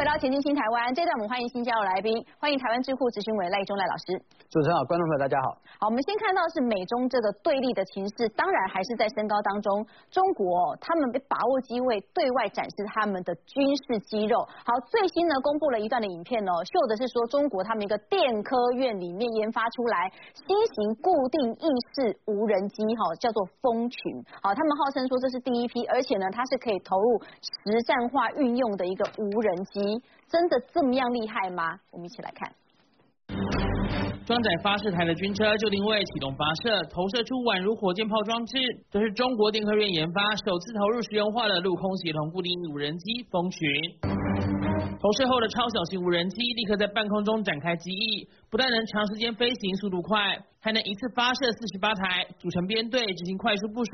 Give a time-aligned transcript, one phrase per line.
[0.00, 4.16] 回到前进新台湾，这段我们欢迎新加入来宾，欢迎台湾智库执行委赖中赖老师。
[4.48, 5.60] 主持人好，观众朋友大家好。
[5.76, 9.84] 好，我们先看到是美中这个对立的情势，当然还是在升高当中。
[10.08, 14.40] 中国他们被把握机会对外展示他们的军事肌肉。
[14.64, 24.00] 好，最新呢公布了一段的影片哦，秀的是说中国他们一个电科院里面研发出来新型固定翼式无人机，哈，叫做蜂群。
[24.40, 27.20] 好，他们号称说这是第一批，而且呢它是可以投入
[27.68, 29.89] 实战化运用的一个无人机。
[30.28, 31.78] 真的这么样厉害吗？
[31.90, 32.52] 我们一起来看。
[34.26, 38.58] 装载发射台的军车就定位启动发射，投射出宛如火箭炮装置。
[38.90, 43.58] 这是中国电科院研发首次投入实用化的陆空协同固定无人机蜂群。
[45.00, 53.90] 投射后的超小型无人机立刻在半空中展开机翼，不但能长时间飞行，速度快，还能一次发射四十八台，组成编队执行快速部署。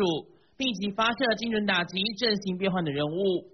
[0.59, 3.45] 立即发射精准打击、阵型变换的人物，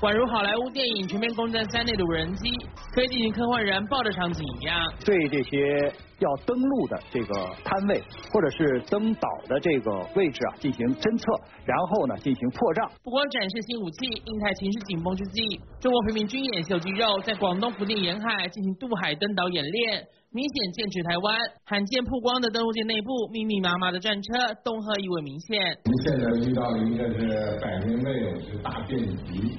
[0.00, 2.50] 宛如好莱坞电影《全面攻占三内》的无人机，
[2.92, 4.76] 可以进行科幻燃爆的场景一样。
[5.06, 5.78] 对这些
[6.18, 8.02] 要登陆的这个摊位
[8.32, 11.30] 或者是登岛的这个位置啊进行侦测，
[11.64, 12.90] 然后呢进行破障。
[13.04, 20.04] 不光展示新武器，印太情势紧绷之际，中国平民军演秀肌肉，在广东福建沿海进行渡海登岛演练。
[20.30, 25.56] 明显剑指台湾，罕见曝光的登陆舰内部密密麻麻的战车，恫吓意味明显。
[25.84, 29.56] 我们现在遇到的应该是百年未有之大变局，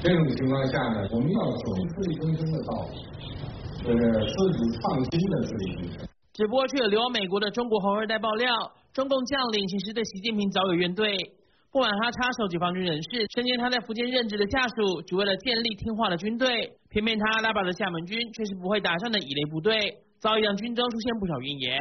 [0.00, 2.96] 这种情况下呢，我们要走自力更生的道路，
[3.84, 6.08] 就是自主创新的自力更生。
[6.32, 11.12] 只不过却有流亡美国的中国红二代爆料，中共将领其实对习近平早有怨怼。
[11.74, 16.70] 不管他插手解放军人士，身兼他在福建任职的下属，只为了建立听话的军队。
[16.88, 19.74] 偏偏他拉拔的厦门军却是不会打仗的乙类部队，
[20.20, 21.78] 早已让军中出现不少怨言。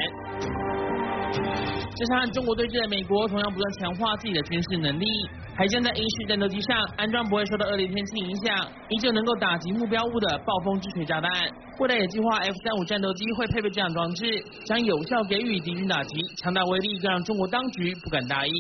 [1.94, 5.05] 这是和中国对峙的美国，同样不断强化自己的军事能力，
[5.53, 11.29] 还将在英式战斗机上安装不会受到恶劣天气影响，依旧能够打击目标物的暴风之锤炸弹。
[11.78, 14.25] 未来也计划 F 三五战斗机会配备这样装置，
[14.66, 18.51] 将有效给予敌军打击，强大威力更让中国当局不敢大意。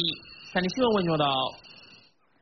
[0.53, 1.25] 看你新闻问说的。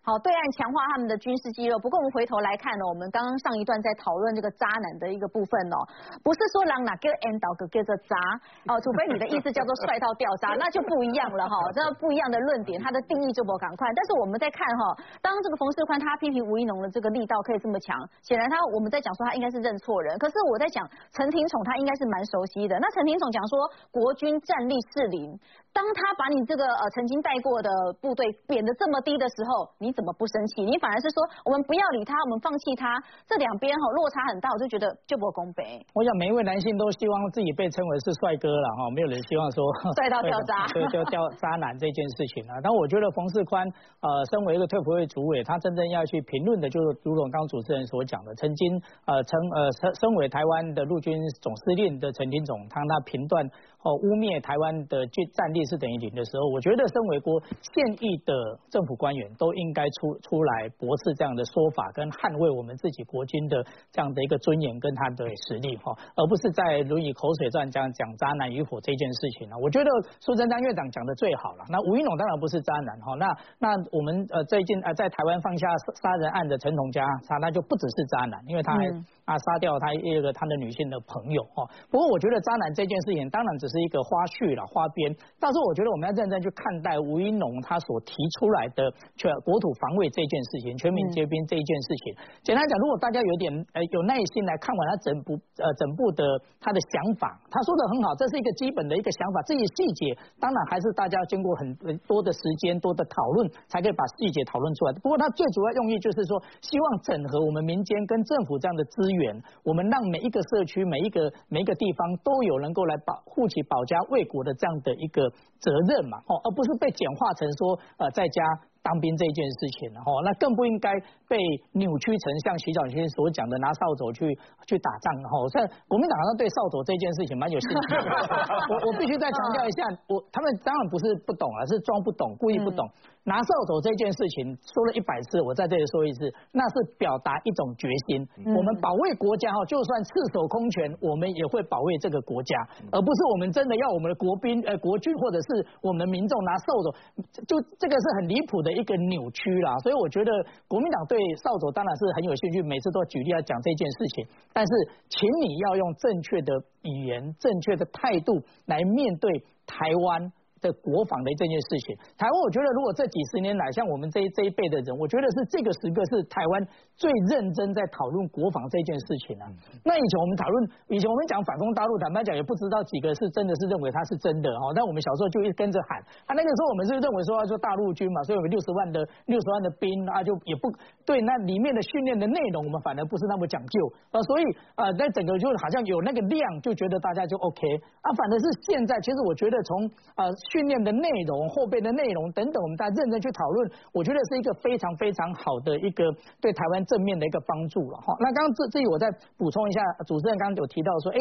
[0.03, 1.77] 好，对岸强化他们的军事肌肉。
[1.77, 5.77] 不过我们回头来看呢，我们刚刚上一段在讨论这个渣男的一个部分哦，
[6.25, 8.17] 不是说让哪个 end 到个叫做渣
[8.65, 11.53] 哦，除非你的意思叫做帅到掉渣，那就不一样了哈。
[11.77, 13.85] 这不一样的论点，它的定义就不赶快。
[13.93, 17.93] 但是我们在看哈，当这个冯世宽他批评吴一农的这个力道可以这么强，
[18.25, 20.17] 显然他我们在讲说他应该是认错人。
[20.17, 20.81] 可是我在讲
[21.13, 22.73] 陈廷宠他应该是蛮熟悉的。
[22.81, 25.29] 那陈廷宠讲说国军战力适龄，
[25.69, 27.69] 当他把你这个呃曾经带过的
[28.01, 29.91] 部队贬得这么低的时候，你。
[29.91, 30.63] 怎么不生气？
[30.63, 32.97] 你反而是说我们不要理他，我们放弃他。
[33.27, 35.63] 这两边哈落差很大，我就觉得就不公平。
[35.93, 39.63] 我想每一位男性都希望自己被称为是帅哥了哈，没有人希望说
[39.97, 42.59] 帅到掉渣， 对，就掉渣男这件事情啊。
[42.63, 43.67] 但我觉得冯世宽
[44.01, 53.49] 呃，身为一个退辅会主委，他真正要去评论的，就是如同刚主持人所讲的，曾经呃称呃身身为台湾的陆军总司令的陈廷总，他那评断。
[53.83, 58.31] 哦，污蔑台湾的军战力是等于零的时候，我觉得身为国现役的
[58.69, 69.57] 政府官员都应该出出来驳斥这样的说法，跟捍卫我们自己国军的这样的一个尊严跟他的实力哈，而不是在如以口水战这样讲渣男与否这件事情啊。
[69.61, 71.65] 我觉得苏贞昌院长讲的最好了。
[71.69, 73.25] 那吴英龙当然不是渣男哈，那
[73.59, 75.67] 那我们呃最近呃在台湾放下
[76.01, 78.85] 杀人案的陈同佳，他那就不只是渣男，因为他还。
[79.23, 81.63] 啊，杀掉他一个他的女性的朋友哦。
[81.89, 85.15] 不过我觉得渣男这件事情当然只是一个花絮了，花边。
[85.39, 92.15] 但是我觉得我们要认真去看待吴英龙他所提出来的全国土防卫这件事情，全民皆兵这一件事情。
[92.43, 96.23] 简单讲，如果大家有点呃有耐心来看完他整部呃整部的
[96.59, 99.41] 他的想法，他说的很好，这是一个基本的一个想法。
[99.43, 101.75] 这些细节当然还是大家经过很
[102.07, 104.93] 多的时间多的讨论才可以把细节讨论出来。
[104.99, 109.41] 不过他最主要用意就是说，希望整合我们民间跟政府这样的资源。
[109.63, 115.29] 我们让每一个社区、每一个每一个地方都有能够来保护起保家卫国的这样的一个
[115.59, 118.41] 责任嘛，哦，而不是被简化成说呃在家。
[118.83, 120.89] 当兵这件事情，哈，那更不应该
[121.29, 121.37] 被
[121.73, 124.25] 扭曲成像徐小天所讲的拿扫帚去
[124.65, 125.33] 去打仗，哈。
[125.53, 127.95] 在国民党好像对扫帚这件事情蛮有兴趣。
[128.73, 132.89] 我我必须再强调一下，我他们当然不是不懂啊，是装不懂，故意不懂。
[133.23, 138.27] 拿扫帚这件事情说了一百次，我在这里说一次，那是表达一种决心。
[138.57, 142.57] 我们保卫国家，哈，就算赤手空拳，我们也会保卫这个国家，
[142.91, 148.71] 而不是我们真的要我们的国兵、呃国军或者是我们的民众拿扫帚，就这个是很离谱的。
[148.71, 150.31] 一个扭曲啦，所以我觉得
[150.67, 154.25] 国民党对扫帚当然是很有兴趣，每次都举例要讲这件事情。
[154.53, 154.73] 但是，
[155.09, 161.97] 请你要用正确的语言、正确的态度来面对台湾的国防的这件事情。
[162.17, 169.49] 台湾，我觉得如果这几十年来，像我们这这一辈的人，我觉得是这个时刻是台湾最认真在讨论国防这件事情啊。
[169.83, 174.71] 那以前我们讨论，以前我们讲反攻大陆，坦白讲也不知道几个是真的是认为它是真的哈。
[174.75, 175.99] 但我们小时候就一跟着喊，
[176.29, 180.71] 啊那个时候我们是认为说要做大陆军嘛，所以我们六十万的六十万的兵啊就也不
[181.05, 183.75] 对，那里面的训练的内容我们反而不是那么讲究
[184.11, 184.43] 啊，所以
[184.75, 187.59] 啊在整个就好像有那个量就觉得大家就 OK
[188.01, 196.03] 啊，反而是现在其实我觉得从呃训练的内容、后备的内容等等，我们再认真去讨论，我觉得是一个非常非常好的一个
[196.41, 198.13] 对台湾正面的一个帮助了哈。
[198.19, 199.07] 那刚刚这这里我再
[199.37, 201.19] 补充一下，主持人刚刚有提到说，哎。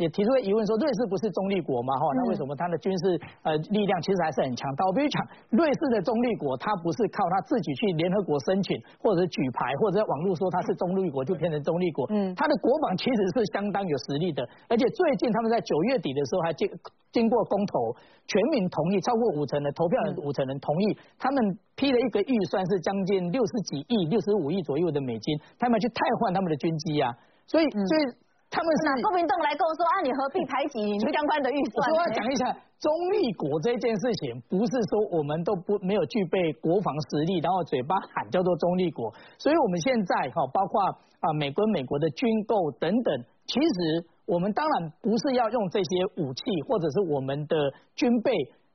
[0.00, 1.92] 也提出了疑问说，瑞士不是中立国吗？
[2.00, 4.64] 哈，那为什么它的军事呃力量其实还是很强？
[4.74, 4.86] 大？
[4.88, 5.20] 我必须讲，
[5.50, 12.08] 瑞士的中立国，它不是靠它自己去联合国申请，或者是举牌，或者在网络说它是中立国就变成中立国。
[12.08, 14.40] 嗯，它的国防其实是相当有实力的，
[14.72, 16.64] 而且最近他们在九月底的时候还经
[17.12, 17.92] 经过公投，
[18.24, 27.12] 全民同意，超过五成的投票人五成人同意，他们批了一个预算是将近六十几亿、六十五亿左右的美金，他们去汰换他们的军机啊，
[27.46, 28.29] 所以所以。
[28.50, 30.82] 他们是国民党来跟我说啊，你何必排挤
[31.14, 31.86] 相关的预算？
[31.86, 32.50] 我说要讲一下
[32.82, 39.14] 中立国这件事情，不是说我们都不没有具备国防实力，然后嘴巴喊叫做中立国。
[39.38, 47.54] 所以我们现在哈，包括啊美国美国的军购等等，其实我们当然不是要用这些武器或者是我们的
[47.94, 48.32] 军备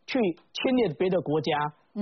[0.08, 0.18] 去
[0.54, 1.52] 侵略别的国家，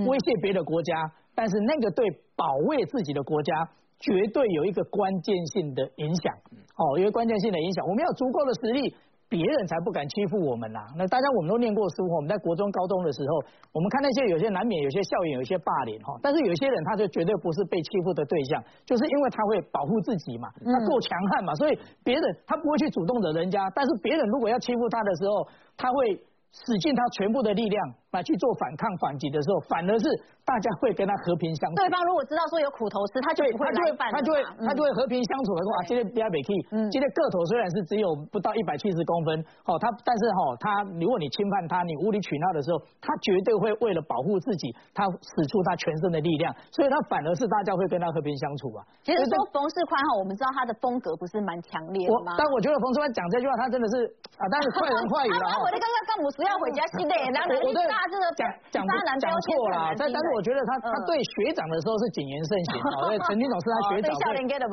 [0.05, 0.93] 威胁别的国家，
[1.33, 2.05] 但是那个对
[2.35, 3.53] 保卫自己的国家。
[4.03, 6.35] 绝对有一个关键性的影响，
[6.75, 7.87] 哦，一个关键性的影响。
[7.87, 8.93] 我们要足够的实力，
[9.29, 10.83] 别人才不敢欺负我们呐。
[10.97, 13.39] 那大家我们都念过书，我们在国中、高中的时候，
[13.71, 25.47] 我们看那些有些难免有些校园有一些霸凌哈，但是有些人他就绝对不是被欺负的对象，就是因为他会保护自己嘛，他够强悍嘛，所以别人他不会去主动惹人家，但是别人如果要欺负他的时候，
[25.77, 26.19] 他会
[26.51, 28.02] 使尽他全部的力量。
[28.13, 30.05] 来去做反抗反击的时候，反而是
[30.45, 31.75] 大家会跟他和平相处。
[31.81, 34.11] 对方如果知道说有苦头吃，他就不会来犯。
[34.13, 36.53] 他就会他就会和平相处的话，今天比较美气。
[36.71, 40.67] 嗯，今天个头虽然是只有不到一百七十公分，哦，他但是哈，他
[40.99, 48.85] 如果你侵犯他，你无理取闹的时候，他绝对会为了保护自己，他使出他全身的力量，所以他反而是大家会跟他和平相处啊。
[49.01, 52.35] 其实说冯世宽哈，我们知道他的风格不是蛮强烈的吗？
[52.37, 54.05] 但我觉得冯世宽讲这句话，他真的是
[54.37, 55.57] 啊，但是快人快语了 哈。
[55.63, 58.79] 我的刚刚干部是要回家系列，然后你大这个讲讲。
[58.83, 64.11] 讲讲错了，但但是我觉得他他对学长的时候是谨言慎行，哦，对陈金总是他学长，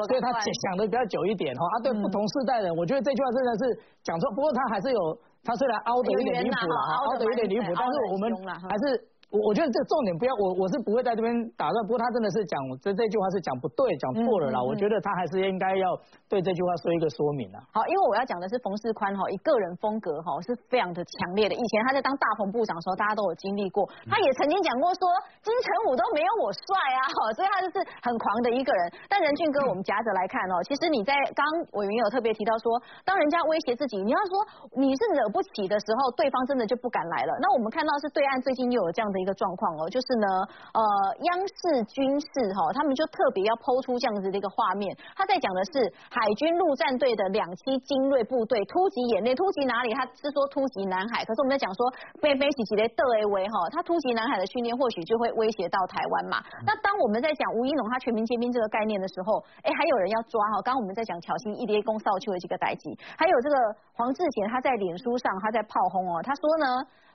[0.07, 1.63] 所以他想的比较久一点哈。
[1.63, 3.63] 啊，对不同世代人，我觉得这句话真的是
[4.03, 5.01] 讲错，不过他还是有，
[5.45, 8.25] 他虽然凹的有点离谱了哈，凹的有点离谱，但是我们
[8.69, 9.11] 还是。
[9.31, 14.59] 我我觉得这重点不要我我是不会在这边打断，不过他真的是讲这这句话是讲不对，讲错了啦。
[14.59, 15.95] 我觉得他还是应该要
[16.27, 17.63] 对这句话说一个说明啊。
[17.71, 21.55] 好，因为我要讲的是冯世宽哈，一个人风格哈是非常的强烈的。
[21.55, 25.07] 以前他在当大鹏部长的时候，大家都有经历过，他也曾经讲过说
[25.47, 28.83] 金城武都没有我帅啊，哈，所以他就是很狂的一个人。
[29.07, 31.47] 但任俊哥，我们夹着来看哦，其实你在刚
[31.79, 32.67] 委员有特别提到说，
[33.07, 34.35] 当人家威胁自己，你要说
[34.75, 37.39] 你是惹不起的时候，对方真的就不敢来了。
[37.39, 39.20] 那我们看到是对岸最近又有这样的。
[39.21, 40.27] 一个状况哦，就是呢，
[40.73, 40.81] 呃，
[41.29, 44.89] 央视军事哈，他们就特别要剖出这样子的一个画面。
[45.15, 49.93] 他在讲的是海军陆战队的两栖精锐部队突击演练，突击哪里？
[49.93, 51.25] 他是说突击南海。
[51.25, 51.81] 可是我们在讲说，
[52.21, 56.41] 被被袭击的德维维哈，他突击南海的训练或许就会威胁到台湾嘛。
[56.65, 60.63] 那当我们在讲吴一农他全民皆兵这个概念的时候，哎，还有人要抓哈。
[60.65, 63.57] 刚刚我们在讲挑衅一列攻少丘的这个代际，还有这个
[63.93, 66.67] 黄志贤他在脸书上他在炮轰哦，他说呢。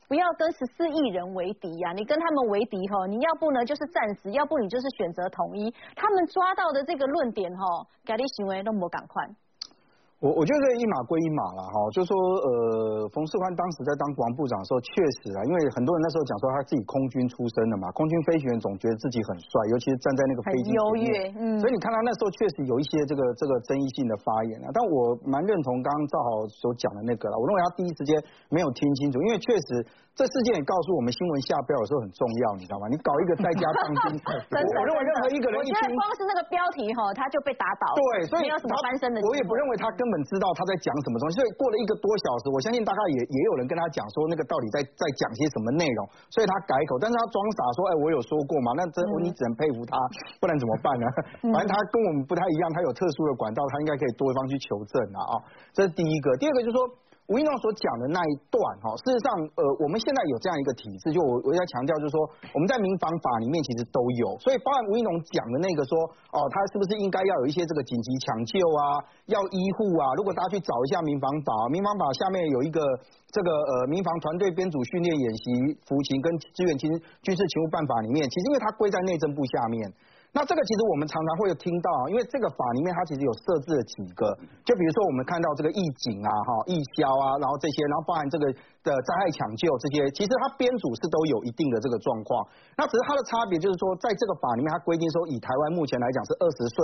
[0.07, 1.91] 不要跟十四亿人为敌呀！
[1.93, 5.73] 你跟他们为敌哈，你要不呢就是战死，要不你就是选择统一。
[5.95, 7.65] 他们抓到的这个论点哈，
[8.05, 9.23] 改的行为都没赶快。
[10.23, 28.15] 我我觉得一码归一码了哈，就说呃，冯世宽当时在当国防部长的时候，确实啊，因为很多人那时候讲说他自己空军出身的嘛，空军飞行员总觉得自己很帅，尤其是站在那个飞机优越，嗯，所以你看到那时候确实有一些这个这个争议性的发言啊，但我蛮认同刚刚赵豪所讲的那个了，我认为他第一时间
[28.47, 29.85] 没有听清楚，因为确实。
[30.15, 32.87] 这事件也告诉我们，新闻下标有时候很重要，你知道吗？
[32.87, 34.15] 你搞一个在家当兵，
[34.47, 37.91] 我认为任何一个人一听，光是那个标题哈，他就被打倒。
[37.99, 39.19] 对，所以没有什么翻身的。
[39.27, 41.35] 我也不认为他根本知道他在讲什么东西。
[41.35, 45.99] 所以过了一个多小时，我相信大概也也有人跟他讲说，那个到底在在讲些什么内容。
[46.31, 48.71] 所以他改口，但是他装傻说，哎，我有说过嘛？
[48.79, 49.99] 那真你只能佩服他，
[50.39, 51.05] 不然怎么办呢？
[51.51, 55.19] 反正他跟我们不太一样，他有特殊的管道，他应该可以多方去求证啊。
[55.27, 55.33] 啊，
[55.75, 56.31] 这是第一个。
[56.39, 56.87] 第二个就是说。
[57.25, 62.21] 吴一农所讲的那一段哈，事实上，呃，我们现在有这样一个体制，就我我要强调，就是说
[62.53, 65.97] 我们在民防法里面其实都有，所以包含吴一农讲的那个说，
[66.29, 70.13] 哦，他是不是应该要有一些这个紧急抢救啊，要医护啊？
[70.13, 72.77] 如果大家去找一下民防法，民防法下面有一个
[73.33, 75.49] 这个呃民防团队编组训练演习
[75.89, 76.93] 服刑跟支援军
[77.25, 79.89] 军事勤务办法里面，其实因为它归在内政部下面。
[80.35, 84.27] 那这个其实我们常常会有听到，因为这个法里面它其实有设置了几个，
[84.67, 88.51] 就比如说我们看到这个义警啊、哈义消啊，然后这些，然后包含这个
[88.83, 92.43] 的灾害抢救这些，其实它编组是都有一定的这个状况。
[92.75, 96.77] 那只是它的差别就是说，在这个法里面它规定说，以台湾目前来讲是二十岁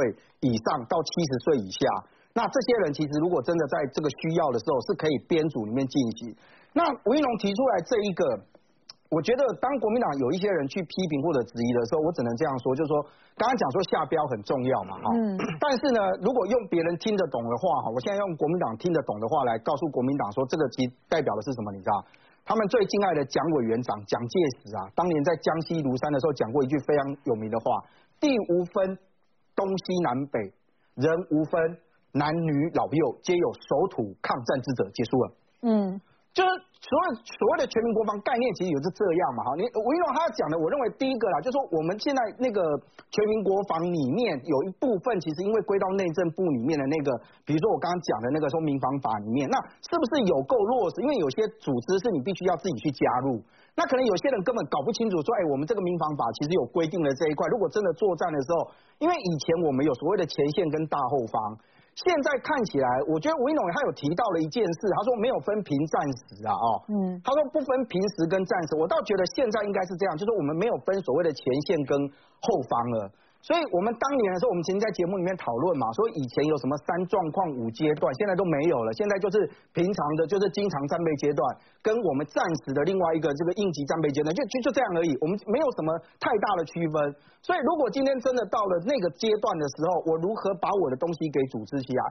[0.48, 1.84] 以上到七十岁以下，
[2.32, 6.32] 那这些人其实如果真的在这个需要的时候是可以编组里面进行。
[6.72, 8.48] 那吴一龙提出来这一个。
[9.12, 12.96] 我觉得当国民党有一些人去批评或者质疑的时候，我只能这样说，就是说
[13.36, 15.12] 刚刚讲说下标很重要嘛，哈，
[15.60, 21.76] 但是呢，如果用别人听得懂的话，哈，我现在用国民党听得懂的话来告诉国民党说，这个其代表的是什么？
[21.76, 22.06] 你知道？
[22.48, 27.84] 他们最敬爱的蒋委员长蒋介石啊，当年在江西庐山的时候讲过一句非常有名的话：
[28.24, 28.96] 地无分
[29.60, 30.40] 东西南北，
[30.96, 31.60] 人无分
[32.16, 34.88] 男女老幼，皆有守土抗战之者。
[34.96, 35.32] 结束了。
[35.68, 36.02] 嗯。
[36.32, 39.52] 就是所谓所谓的全民国防概念，其实也是这样嘛哈。
[39.60, 42.64] 你吴一龙他讲的，我认为第一个啦，就是说我们现在那个
[43.12, 47.12] 全民国防里面有一部分，其实因为归到内政部里面的那个，
[47.44, 51.04] 比如说我刚刚讲的那个说民防法里面，那是不是有够落实？
[51.04, 53.44] 因为有些组织是你必须要自己去加入，
[53.76, 58.72] 那可能有些人根本搞不清楚，说哎，我们这个民防法其实有规定的这一块，如果真的作战的时候，
[59.04, 61.60] 因为以前我们有所谓的前线跟大后方。
[62.02, 71.94] 现在看起来，我觉得吴一农他有提到了一件事，他说没有分平战时啊，哦，嗯，他说不分平时跟战时，我倒觉得现在应该是这样，就是我们没有分所谓的前线跟
[72.42, 73.12] 后方了。
[73.42, 81.42] 所以我们当年的时候，我们曾经在节目里面讨论嘛，说以前有什么三状况五阶段，现在都没有了，现在就是平常的，就是经常战备阶段，
[81.82, 85.90] 跟我们战时的另外一个这个应急战备阶段，就就就这样而已，我们没有什么
[86.22, 86.94] 太大的区分。
[87.42, 92.04] 所以如果今天真的到了那个阶段的时候，我如何把我的东西给组织起来？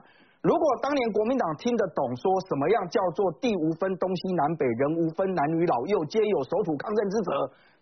[0.43, 7.31] 如果当年国民党听得懂，说什么样叫做地无分东西南北，人无分男女老幼，皆有守土抗战之责。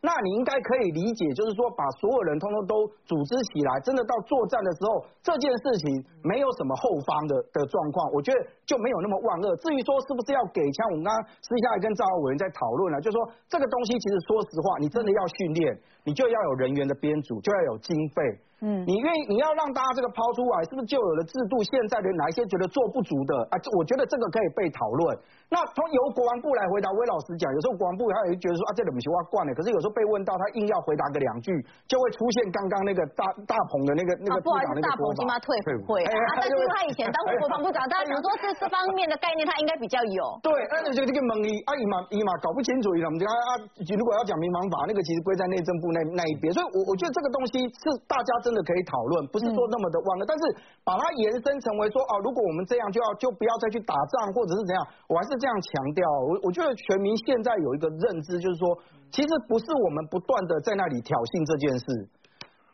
[0.02, 5.92] 那你应该可以理解，就是说把所有人通通都组织起来，真的到作战的时候，这件事情
[6.24, 9.56] 没有什么后方的的状况，我觉得就没有那么万恶。
[9.58, 18.24] 至于说是不是要给枪，我们刚刚私下跟赵委员在讨论了，就是说这个东西其实说实话，你真的要训练，你就要有人员的编组，就要有经费。
[18.60, 21.64] 嗯，你愿意你要让大家这个抛出来，是不是就有了制度？
[21.64, 23.56] 现在的哪一些觉得做不足的啊？
[23.80, 25.16] 我觉得这个可以被讨论。
[25.48, 29.56] 那从由国防部来回答，魏老师讲，有时候国防部他也觉得说啊，这怎么是话惯了？
[29.56, 31.56] 可是有时候被问到，他硬要回答个两句，
[31.88, 35.56] 就会出现刚刚那个大大鹏的那个那个不好意思，大鹏起码退
[35.88, 36.12] 会啊。
[36.36, 40.20] 但是他以前当过国防部长，大家想说这这方面的概念，他应该比较有。
[40.44, 43.56] 对，那就这个蒙伊啊，伊嘛伊嘛搞不清楚，我们讲啊，
[43.88, 46.54] 如果要讲民防法，那个其实归在内政部那那一边。
[46.54, 50.26] 所以，我我觉得这个东西是大家真的可以讨论，不是说那么的忘了。
[50.28, 50.44] 但是
[50.84, 56.02] 把它延伸成为说哦，如果我们这样就要就不要再去打仗，或者是怎样，我还是这样强调。
[56.28, 58.64] 我我觉得全民现在有一个认知，就是说，
[59.12, 61.86] 其实不是我们不断的在那里挑衅这件事。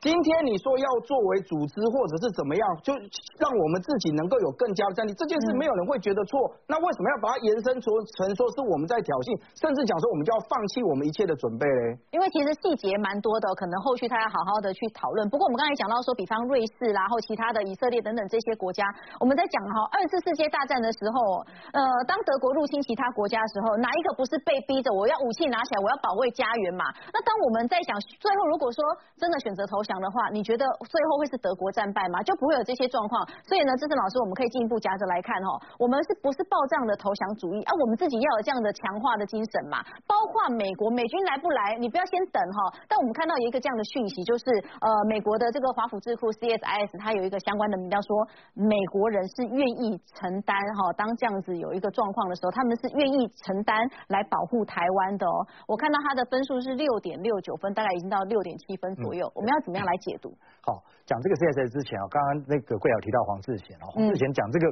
[0.06, 2.94] 今天你说要作为组织或者是怎么样，就
[3.42, 6.38] 让我们自己能够有更加的战力，这件事没有人会觉得错。
[6.70, 11.98] 那为什么要把它延伸出成说是我们在挑衅，甚至讲说我们就要放弃我们一切的准备嘞？
[12.14, 15.26] 因为其实细节蛮多的，可能后续他要好好的去讨论。
[15.26, 18.86] 不过我们刚才讲到说，比方瑞士啦，或其他的以色列等等这些国家，
[19.18, 21.42] 我们在讲哈二次世界大战的时候，
[21.74, 26.86] 呃，当德国入侵其他国家的时候，哪一个不是被逼着我要武器拿起来，我要保卫家园嘛？
[27.10, 28.78] 那当我们在想最后如果说
[29.18, 29.95] 真的选择投降。
[30.02, 32.22] 的话，你觉得最后会是德国战败吗？
[32.24, 33.26] 就不会有这些状况。
[33.48, 35.60] 所以呢，志正老师，我们可以进一步夹着来看哦。
[35.80, 37.72] 我们是不是报这样的投降主义啊？
[37.82, 39.84] 我们自己要有这样的强化的精神嘛。
[40.08, 42.60] 包括美国美军来不来，你不要先等哈。
[42.88, 44.46] 但我们看到有一个这样的讯息，就是
[44.82, 48.10] 呃，美国的这个华府智库 CSIS 它有一个相关的民调说，
[48.54, 50.94] 美国人是愿意承担哈。
[50.98, 53.76] 当这样子有一个状况的时候，他们是愿意承担
[54.08, 55.46] 来保护台湾的哦。
[55.68, 59.30] 我看到他的分数是六点六九分，大概已经到六点七分左右。
[59.36, 59.86] 我们要怎么样？
[59.86, 64.66] 来解读好，讲这个 C S S 之前啊，刚刚那个贵友提到黄志贤啊，黄志贤讲这个，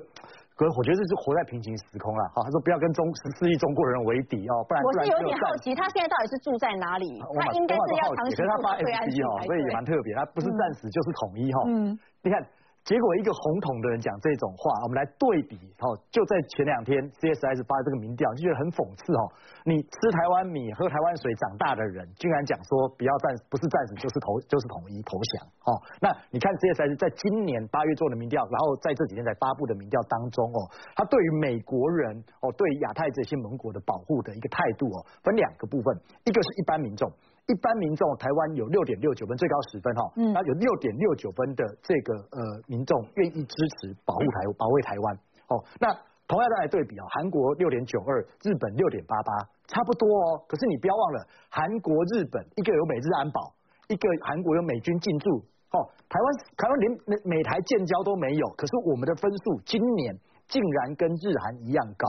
[0.57, 2.23] 哥，我觉得这是活在平行时空了。
[2.33, 7.21] 好，他说不要跟中十四亿中国人为敌哦，不然我是有点好奇，他现在到底是住在哪里？
[7.37, 8.83] 他应该是要长期他发一
[9.21, 11.57] 哦，所以也蛮特别，他不是战死就是统一哈。
[11.67, 12.41] 嗯，你看
[12.83, 19.23] 结果一个红统的人讲这种话，我们来对比哦，就在前两天 CSS 发的这个民调，就觉得很讽刺哦。
[19.63, 25.79] 你吃台湾米、喝台湾水长大的人，竟然讲说不要战，不是战死就是投就是统一投降哦。
[26.03, 30.67] 那你看 CSS 在今年八月做的民调，然后在这几天才发布的民调当中哦，
[30.99, 35.95] 他对于美国人哦对亚太这些盟国的保护的一个态度哦，分两个部分，
[36.27, 37.07] 一个是一般民众。
[37.45, 45.15] 一般民众，台湾有六点六九分，最高十分哈，那有六点六九分的这个呃民众愿意支持保护台保卫台湾
[45.49, 45.59] 哦。
[45.77, 45.91] 那
[46.25, 49.31] 同样再来对比啊，韩国六点九二，日本六点八八，
[49.67, 50.39] 差不多哦。
[50.47, 53.53] 可是你不要忘了，韩国、日本一个有美日安保，
[53.89, 55.29] 一个韩国有美军进驻
[55.75, 55.83] 哦。
[56.07, 62.07] 台湾台湾连美美台建交都没有，可是我们的分数今年竟然跟日韩一样高。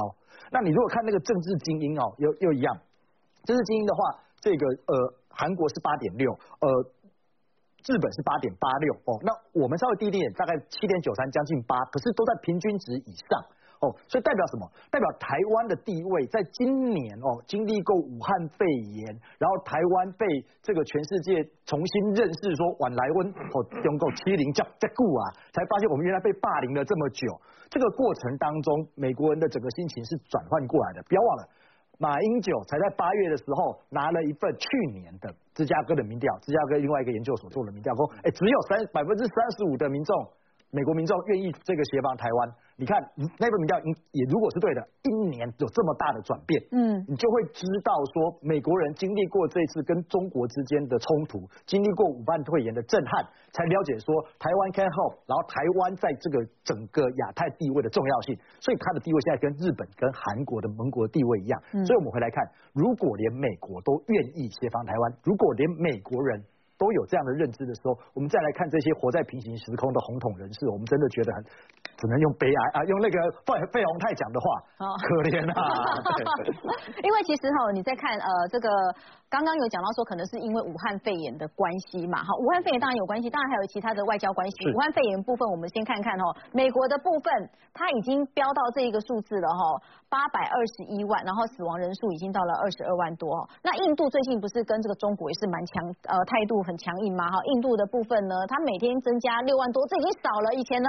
[0.53, 2.79] 那你如果看那个政治精英哦，又又一样，
[3.43, 5.15] 政治精英的话，这个呃。
[5.37, 6.69] 韩国是八点六，呃，
[7.87, 13.45] 日本是八点八六哦，那我们稍微低一点，大概七点九三，将近八，可是都在平均值以上
[13.81, 14.71] 哦，所以代表什么？
[14.91, 19.05] 代表台湾的地位在今年哦，经历过武汉肺炎，
[19.37, 20.25] 然后台湾被
[20.63, 25.23] 这个全世界重新认识，说晚来温哦，中国欺凌叫在顾啊，
[25.53, 27.29] 才发现我们原来被霸凌了这么久，
[27.69, 31.49] 这个过程当中，美国人的整个心情是转换过来的，不要忘了。
[31.99, 40.29] 马英九才在八月的时候拿了一份去年的芝加哥的民调，芝加哥另外一个研究所做的民调，说，哎，只有三百分之三十五的民众。
[40.75, 42.99] 美国民众愿意这个协防台湾，你看
[43.39, 43.79] 那份民调
[44.11, 54.11] 也如果是对的，一年有这么大的转变，嗯，你就会知道说美国人经历过这次跟中国之间的冲突，经历过武汉肺炎的震撼，才了解说
[54.43, 62.43] 台湾 can help，然后台湾在这个整个亚太地位的重要性，所以它的地位现在跟日本跟韩国的盟国地位一样，所以我们回来看，
[62.75, 66.43] 如果连美国都愿意协防台湾，如果连美国人。
[66.79, 71.43] 都有这样的认知的时候，我们再来看这些活在平行时空的红统人士，我们真的觉得很
[71.97, 74.47] 只能用悲哀啊，用那个费费鸿泰讲的话，
[74.99, 75.63] 可怜啊。
[77.03, 78.69] 因为其实哈，你在看呃这个。
[79.35, 84.71] 刚刚有讲到说，可能是因为武汉肺炎的关系嘛，哈，武汉肺炎当然有关系，当然还有其他的外交关系。
[84.71, 86.23] 武汉肺炎部分，我们先看看哈，
[86.55, 87.27] 美国的部分，
[87.75, 89.63] 它已经飙到这一个数字了哈，
[90.07, 93.27] 八百二十一万，然后死亡人数已经到了二十二万多。
[93.67, 100.89] 那印度最近不是跟这个中国也是蛮强，呃，态度很强硬嘛，哈，印度的部分呢，它每天增加六万多，这已经少了，以前呢，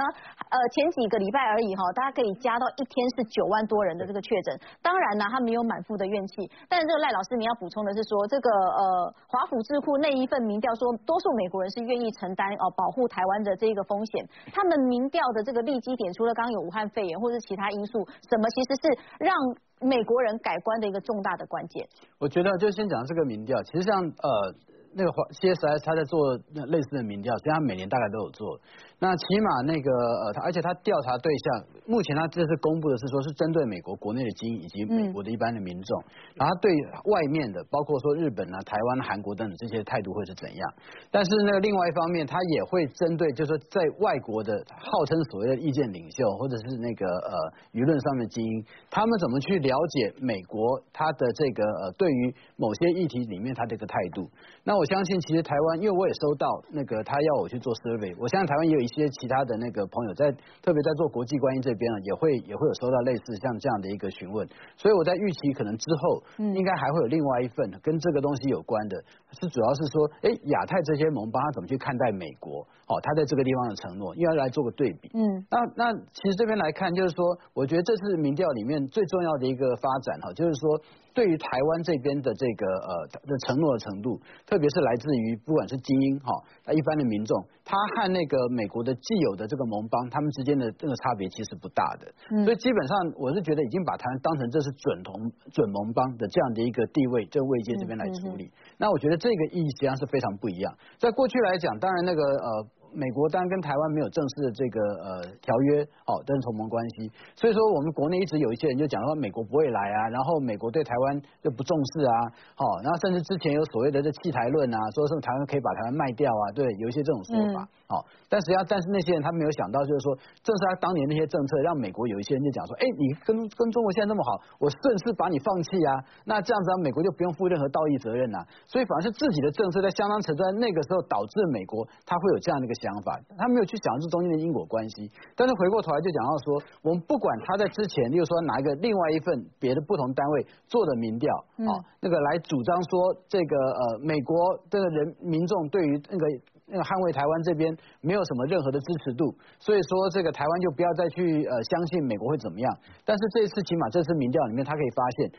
[0.54, 4.54] 呃，前几个礼拜而已哈，大家可以加到一天是九万多人的这个确诊。
[4.86, 8.35] 当然呢，他没有满腹的怨气，但是这个赖老师你要补充的是说这。
[8.36, 14.28] 这个呃，华府智库那一份民调说，多数美国人是愿意承担哦保护台湾的这个风险。
[14.52, 19.34] 他们民调的这个利基点，除了刚刚有武汉肺炎或者其他因素，什么其实是让
[19.80, 21.88] 美国人改观的一个重大的关键。
[22.18, 24.54] 我觉得就先讲这个民调，其实像呃
[24.92, 28.60] 那个华 CSS 他在做类似的民调，实际上每年大概都有做。
[28.98, 36.02] 那起码那个呃，他而且他调查对象，目前他这次公布的是说是针对美国国内的精英以及美国的一般的民众，
[36.34, 36.72] 然后对
[37.04, 40.72] 外面的，包括说日本啊、台湾、韩国等等这些态度会是怎样？
[41.10, 47.36] 但是那个另外一方面，他也会针对，就是说在外国的号称所谓的意见领袖或者是那个呃
[47.74, 54.30] 舆论上面精英，他们怎么去了解美国他的这个呃对于某些议题里面他这个态度？
[54.64, 58.85] 那我相信其实台湾，因为我也收到那个他要我去做 survey，我相信台湾也有。
[58.86, 60.30] 一些其他的那个朋友在
[60.62, 64.46] 特别在做国际关系这边啊，也会也会有收到类似像这样的一个询问，
[64.78, 66.22] 所以我在预期可能之后
[66.54, 68.94] 应该还会有另外一份跟这个东西有关的，
[69.34, 72.62] 是主要是说，哎，亚太这些盟邦他怎么去看待美国？
[72.86, 75.10] 哦，他在这个地方的承诺，因为来做个对比。
[75.12, 80.80] 嗯，那那其实这边来看，就是说，我觉得这是民调里面最重要的一个发展哈，就是说。
[81.16, 82.90] 对于台湾这边的这个呃
[83.24, 86.28] 的承诺的程度，特别是来自于不管是精英哈，
[86.68, 87.32] 一般的民众，
[87.64, 92.12] 他和那个美国的既有的这个盟邦，他们之间的这个差别其实不大的。
[92.44, 95.16] 所以基本上我是觉得已经把台湾当成这是准同
[95.50, 98.52] 准盟邦的这样的一个地位，这位阶这边来处理。
[98.76, 100.76] 那我觉得这个意义实际上是非常不一样。
[100.98, 102.66] 在过去来讲，当然那个呃。
[102.92, 105.08] 美国当然跟台湾没有正式的这个呃
[105.40, 112.14] 条约哦，但是同盟关系，所以说我们国内一直有一些人就讲说美国不会来啊，然后美国对台湾就不重视啊，
[112.54, 120.14] 好，然后甚至之前有所谓的这弃台论啊，说什么台湾可以把台湾卖掉啊，对，有一些这种说法，好，但实际上但是那些人他没有想到就是说，
[120.46, 132.76] 正是他当年那些政策让美国有一些人就讲说，哎，你跟跟中国现在那么好，我顺势把你放弃啊，那这样子啊，美国就不用负任何道义责任啊，所以反而是自己的政策在相当程度在那个时候导致美国他会有这样的一个。
[132.76, 144.36] 想法，他没有去讲这中间的因果关系，但是回过头来就讲到说，我们不管他在之前，例如说拿一个另外一份别的不同单位做的民调，啊，那个来主张说这个呃美国
[144.68, 146.26] 这个人民众对于那个。
[146.66, 152.66] 那个捍卫台湾这边没有什么任何的支持度，所以说这个台湾就不要再去呃相信美国会怎么样。
[153.04, 155.30] 但是这一次起码这次民调里面，他可以发现。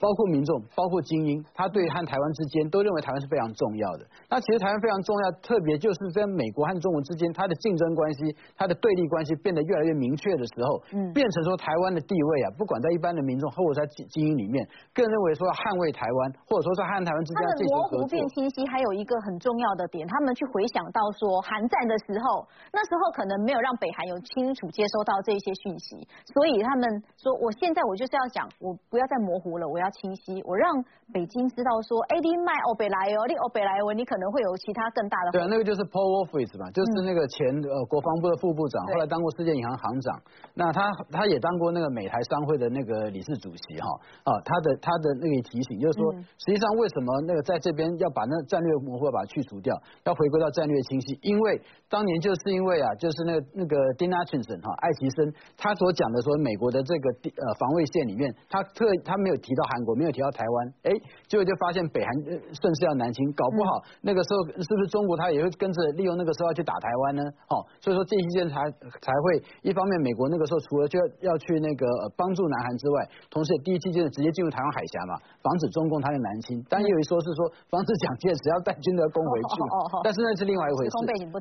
[0.00, 4.06] 包括民众，包括精英，他对和台湾之间都认为台湾是非常重要的。
[4.30, 17.98] 那其实台湾非常重要，特别就是在美国和中国之间，它的竞争关系、它的对立关系变得越来越明确的时候，嗯，变成说台湾的地位啊，不管在一般的民众或者在精精英里面，更认为说要捍卫台湾，或者说在和台湾之间进行合作。
[17.98, 26.00] 模糊变清晰，还有一个很重要的点，他们去回想到说，韩战的时候，那时候可能没有让北韩有清楚接收到这些讯息，
[26.32, 26.86] 所以他们
[27.18, 30.36] 说，我现在我就是要讲，我不要再模糊了，我要清晰。
[30.44, 30.68] 我让
[31.12, 35.32] 北京知道说，哎，你卖欧北来哦，你欧北来哦，你可能会有其他更大的。
[35.32, 40.06] 对啊，那个就是 Paul Wolfowitz 嘛，就是那个前呃国防部的副部长，后来当过世界银行行长。
[40.52, 43.88] 那他他也当过那个美台商会的那个理事主席哈
[44.28, 46.12] 啊，他的他的那个提醒就是说，
[46.44, 49.72] 实际上为什么那个在这边要把那战略模糊把它去除掉，
[50.04, 51.18] 要回归到战略清晰？
[51.22, 57.06] 因为当年就是因为啊，就是那个那个 Dean Acheson 哈艾奇森他所讲的说，美国的这个
[57.36, 60.90] 呃防卫线里面，他特他没有提到韩国，没有提到台湾，哎，
[61.28, 62.10] 结果就发现北韩
[62.54, 67.22] 顺势要南侵，搞不好那个时候是不是中国他也会跟着利用那个时候要去打台湾呢？
[67.50, 68.56] 哦，所以说这一件才
[69.00, 76.62] 才会一方面美国那个时候除了就要去那个帮助南韩之外，同时也第一期间直接进入台湾海峡嘛，防止中共他的南侵。
[76.68, 79.56] 但也有一说是说防止蒋介石要带军队攻回去，
[80.04, 80.92] 但是那是另外一回事。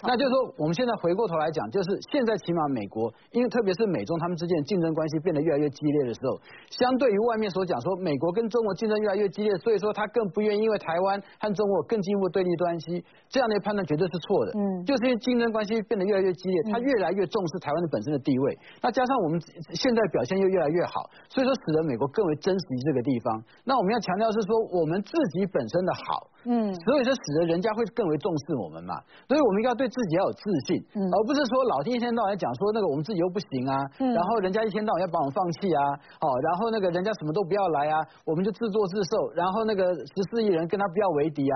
[0.03, 14.51] 那就是说我们现在回过头来讲，就是现在起码美国，因为特别是美中他们之间的竞争关系变得越来越激烈的时候，相对于外面所讲说美国跟中国竞争越来越激烈，所以说他更不愿意因为台湾和中国更进一步对立关系，这样的判断绝对是错的。
[14.55, 18.57] 嗯，就是因为竞争关系变得越来越激烈，他越来越重视台湾的本身的地位。
[18.81, 19.39] 那加上我们
[19.73, 23.43] 现在表现又越来越好，所以说使得美国更为珍惜这个地方。
[23.63, 26.30] 那我们要强调是说我们自己本身的好。
[26.45, 28.95] 嗯，所以就使得人家会更为重视我们嘛，
[29.27, 35.81] 所以我们要对自己要有自信，而不是说老天一天到晚讲说那个我们自己又不行啊，然后人家一天到晚要把我们放弃啊，
[36.17, 41.55] 哦，然后那个人家什么都不要来啊，我们就自作自受，然后那个十四亿人跟他不要为敌啊，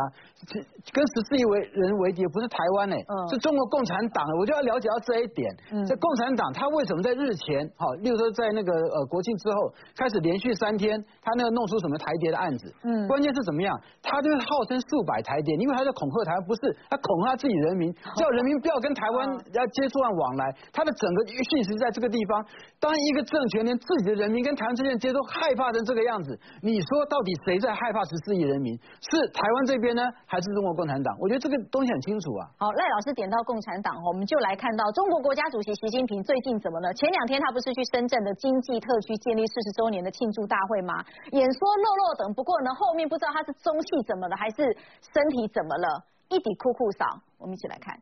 [0.93, 2.95] 跟十四亿为人为敌不是台湾呢，
[3.33, 5.49] 是中国共产党，我就要了解到这一点，
[5.89, 10.93] 这共产党他为什么在日前，好，例如说在那个呃国庆之后开始连续三天，
[11.25, 14.74] 他那个弄出什么台谍的案子，嗯，关键是怎么样，他就是号称。
[14.81, 20.51] 数百台点，因为他在恐吓台湾，不是他恐吓自己人民，叫人民不要跟台湾要接触上往来。
[20.73, 22.45] 他的整个讯息在这个地方，
[22.79, 28.75] 当一个政权连自己的人民跟台湾之间接触害怕成这个样子，你说到底谁在害怕十四亿人民？
[28.99, 31.15] 是台湾这边呢，还是中国共产党？
[31.21, 32.49] 我觉得这个东西很清楚啊。
[32.57, 36.93] 好，赖老师点到共产党，我们就来看到中国国家主席习近平最近怎么了？
[36.93, 40.93] 前两天他不是去深圳的经济特区建立四十周年的庆祝大会吗？
[41.31, 44.64] 演说落落等，不过呢，后面不知道他是中戏怎么了，还是。
[45.13, 46.05] 身体怎么了？
[46.29, 47.95] 一底酷酷扫，我们一起来看。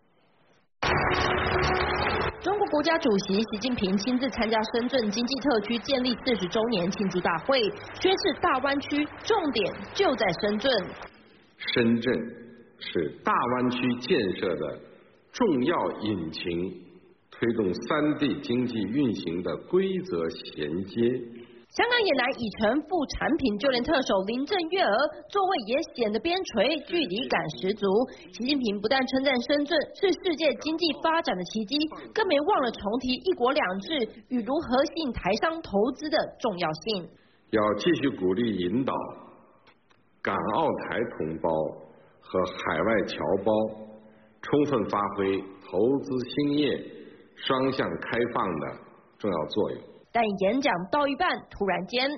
[2.41, 7.61] 中国国家主席习近平亲自参加深圳经济特区建立四十周年庆祝大会，
[8.01, 10.71] 宣示大湾区重点就在深圳。
[11.57, 12.13] 深圳
[12.79, 14.79] 是大湾区建设的
[15.31, 16.83] 重要引擎，
[17.31, 21.01] 推动三地经济运行的规则衔接。
[21.73, 24.93] 香港也难以成副产品，就连特首林郑月娥
[25.27, 27.89] 座位也显得边陲，距离感十足。
[28.29, 31.73] 习近平不但称赞深圳是世界经济发展的奇迹，
[32.13, 33.89] 更没忘了重提“一国两制”
[34.29, 37.09] 与如何吸引台商投资的重要性。
[37.49, 38.93] 要继续鼓励引导
[40.21, 41.49] 港澳台同胞
[42.21, 43.49] 和海外侨胞
[44.43, 46.77] 充分发挥投资兴业
[47.33, 48.77] 双向开放的
[49.17, 49.81] 重要作用。
[50.13, 52.07] 但演讲到一半，突然间，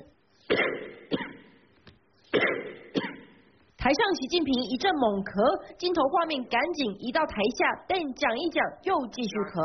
[3.78, 5.32] 台上习近平一阵猛咳，
[5.78, 9.64] 镜头画面赶紧移到台下，但讲一讲又继续咳，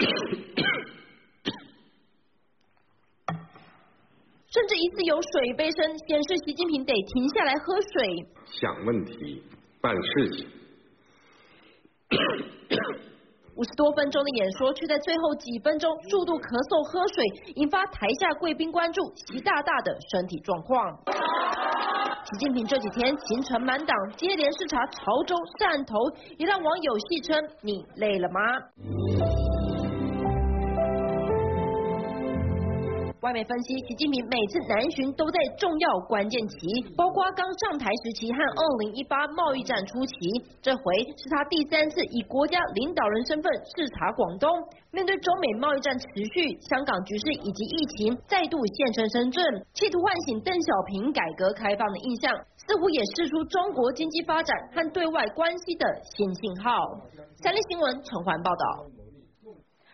[4.48, 8.26] 甚至一次有水杯声，显示习近平得停下来喝水。
[8.46, 9.42] 想问题，
[9.82, 10.48] 办事情。
[13.56, 20.76] 五十多分钟的演说，却在最后几分钟数度咳嗽喝水，引发台下贵宾关注习大大的身体状况。
[22.28, 25.96] 习近平这几天行程满档，接连视察潮州、汕头，
[26.36, 28.40] 也让网友戏称：“你累了吗？”
[33.26, 36.54] 外媒分析，习近平每次南巡都在重要关键期，
[36.96, 40.14] 包括刚上台时期和二零一八贸易战初期，
[40.62, 40.82] 这回
[41.18, 44.48] 是他第三次以国家领导人身份视察广东。
[44.92, 49.42] 面对中美贸易战持续，香港局势以及疫情再度现身深圳，
[49.74, 52.32] 企图唤醒邓小平改革开放的印象，
[52.68, 55.84] 似乎也释出中国经济发展和对外关系的
[56.16, 56.78] 新信号。
[57.42, 58.95] 三立新闻陈环报道。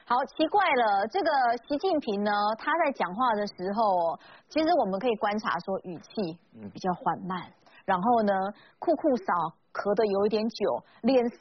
[0.04, 1.30] 好奇怪了，这个
[1.68, 6.38] 习近平呢，他在讲话的时候，其实我们可以观察说语气
[6.72, 7.40] 比较缓慢，
[7.84, 8.32] 然后呢，
[8.78, 9.32] 酷酷少
[9.72, 11.36] 咳的有一点久，脸色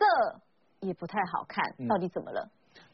[0.79, 2.47] 也不太好看，到底怎么了？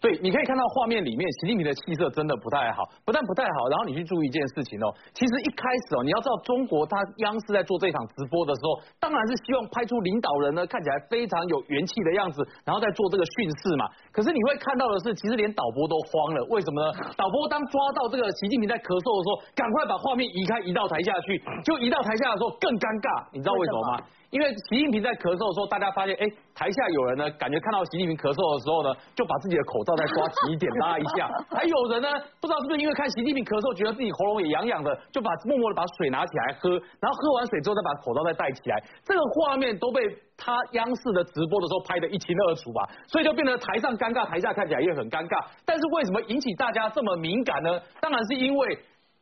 [0.08, 6.96] 对，你可以看到画面里面，习近平的气色真的不太好，不但不太好，然后你去注意一件事情哦，其实一开始哦，你要知道中国他
[7.28, 13.84] 央视在做这场直播的时候，当然是希望拍出领导人呢看起来非常有元气的样子，然后再做这个训示嘛。
[14.16, 16.88] 可是你会看到的是，其实连导播都慌了，为什么呢？
[17.20, 21.36] 导播当抓到这个习近平在咳嗽的时候，赶快把画面移开，移到台下去，
[21.68, 24.08] 就移到台下的时候更尴尬，你知道为什么吗？
[24.32, 31.26] 因为习近平在咳嗽的时候，大家发现，哎，台下有人呢，感觉看到习近平咳嗽的时候呢，就把自己的口罩再抓紧一点拉一下。
[31.50, 32.08] 还有人呢，
[32.40, 36.70] 不知道是不是因为看习近平咳嗽，觉得自己喉咙也痒痒的，就把默默的把水拿起来喝，
[37.02, 38.78] 然后喝完水之后再把口罩再戴起来。
[39.04, 40.06] 这个画面都被
[40.38, 45.42] 他央视的直播的时候拍得一清二楚吧，所以就变得台上尴尬，台下看起来也很尴尬。
[45.66, 47.82] 但是为什么引起大家这么敏感呢？
[48.00, 48.78] 当然是因为。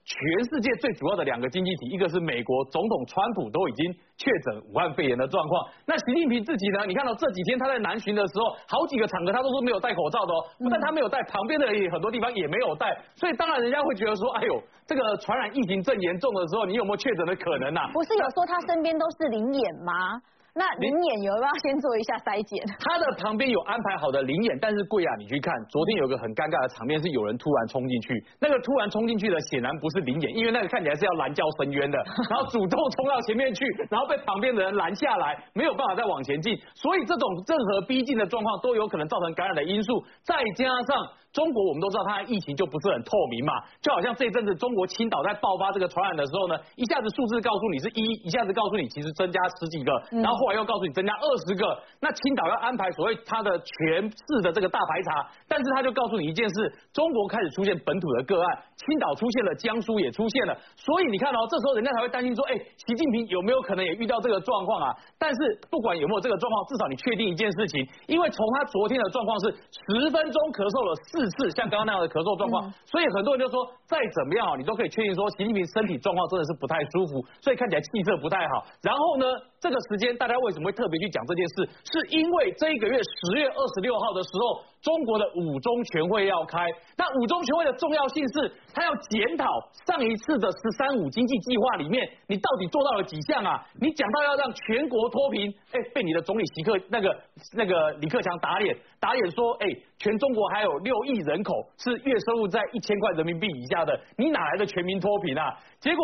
[0.06, 0.14] 全
[0.46, 6.86] 世界最主要的两个经济体，一个是美国总统川普都已经确诊武汉肺炎的状况，那习近平自己呢？
[6.86, 17.90] 你看到这几天他在南巡的时候，好几个场合他都是没有戴口罩的哦，不但他没有戴，旁边的人也很多地方也没有戴，所以当然人家会觉得说，哎呦，这个传染疫情正严重的时候，你有没有确诊的可能呐？
[17.92, 20.22] 不是有说他身边都是灵眼吗？
[20.58, 22.64] 那灵眼有没有先做一下筛检？
[22.80, 32.00] 他的旁边有安排好的灵眼，但是贵啊，你去看，昨天有个很尴尬的场面是有人突然冲进去，那个突然冲进去的显然不是灵眼，因为那个看起来是要拦轿深渊的，
[32.32, 39.92] 然后主动冲到前面去，然后被旁边的人拦下来，没有办法再往前进，所以这种任何逼近的状况都有可能造成感染的因素，
[40.24, 41.04] 再加上。
[41.36, 43.52] 中国我们都知道，它的疫情就不是很透明嘛，
[43.84, 49.92] 就好像这一阵子中国青岛在爆发这个传染的时候呢，一下子数字告诉你是一，一下子告诉你其实增加十几个，
[50.24, 58.48] 然后后来又告诉你增加二十个，那青岛要安排所谓它的全市的这个大排查，但是他就告诉你一件事，中国开始出现本土的个案，
[58.80, 64.96] 青岛出现了，江苏也出现了，所以你看哦，这时候人家才会担心说，哎，习近平有没有可能也遇到这个状况啊？
[65.20, 71.25] 但是不管有没有这个状况，至少你确定一件事情，因为从他昨天的状况是十分钟咳嗽了四。
[71.30, 78.66] 次像刚刚那样的咳嗽状况，所以很多人就说再怎么样啊，你都可以确定说习近平身体状况真的是不太舒服，所以看起来气色不太好。
[78.82, 79.26] 然后呢？
[79.66, 81.68] 这个时间，大家为什么会特别去讲这件事？
[81.90, 86.70] 是因为这一个月十月二十六号的时候，中国的五中全会要开。
[86.96, 89.48] 那五中全会的重要性是，它要检讨
[89.88, 93.66] 上一次的“十三五”经济计划里面，你到底做到了几项啊？
[93.82, 97.18] 你讲到要让全国脱贫，哎，被你的总理席克那个
[97.56, 105.58] 那个李克强打脸，打脸说，哎，全中国还有六亿人口是月收入在一千块人民币以下的，你哪来的全民脱贫啊？
[105.80, 106.04] 结果。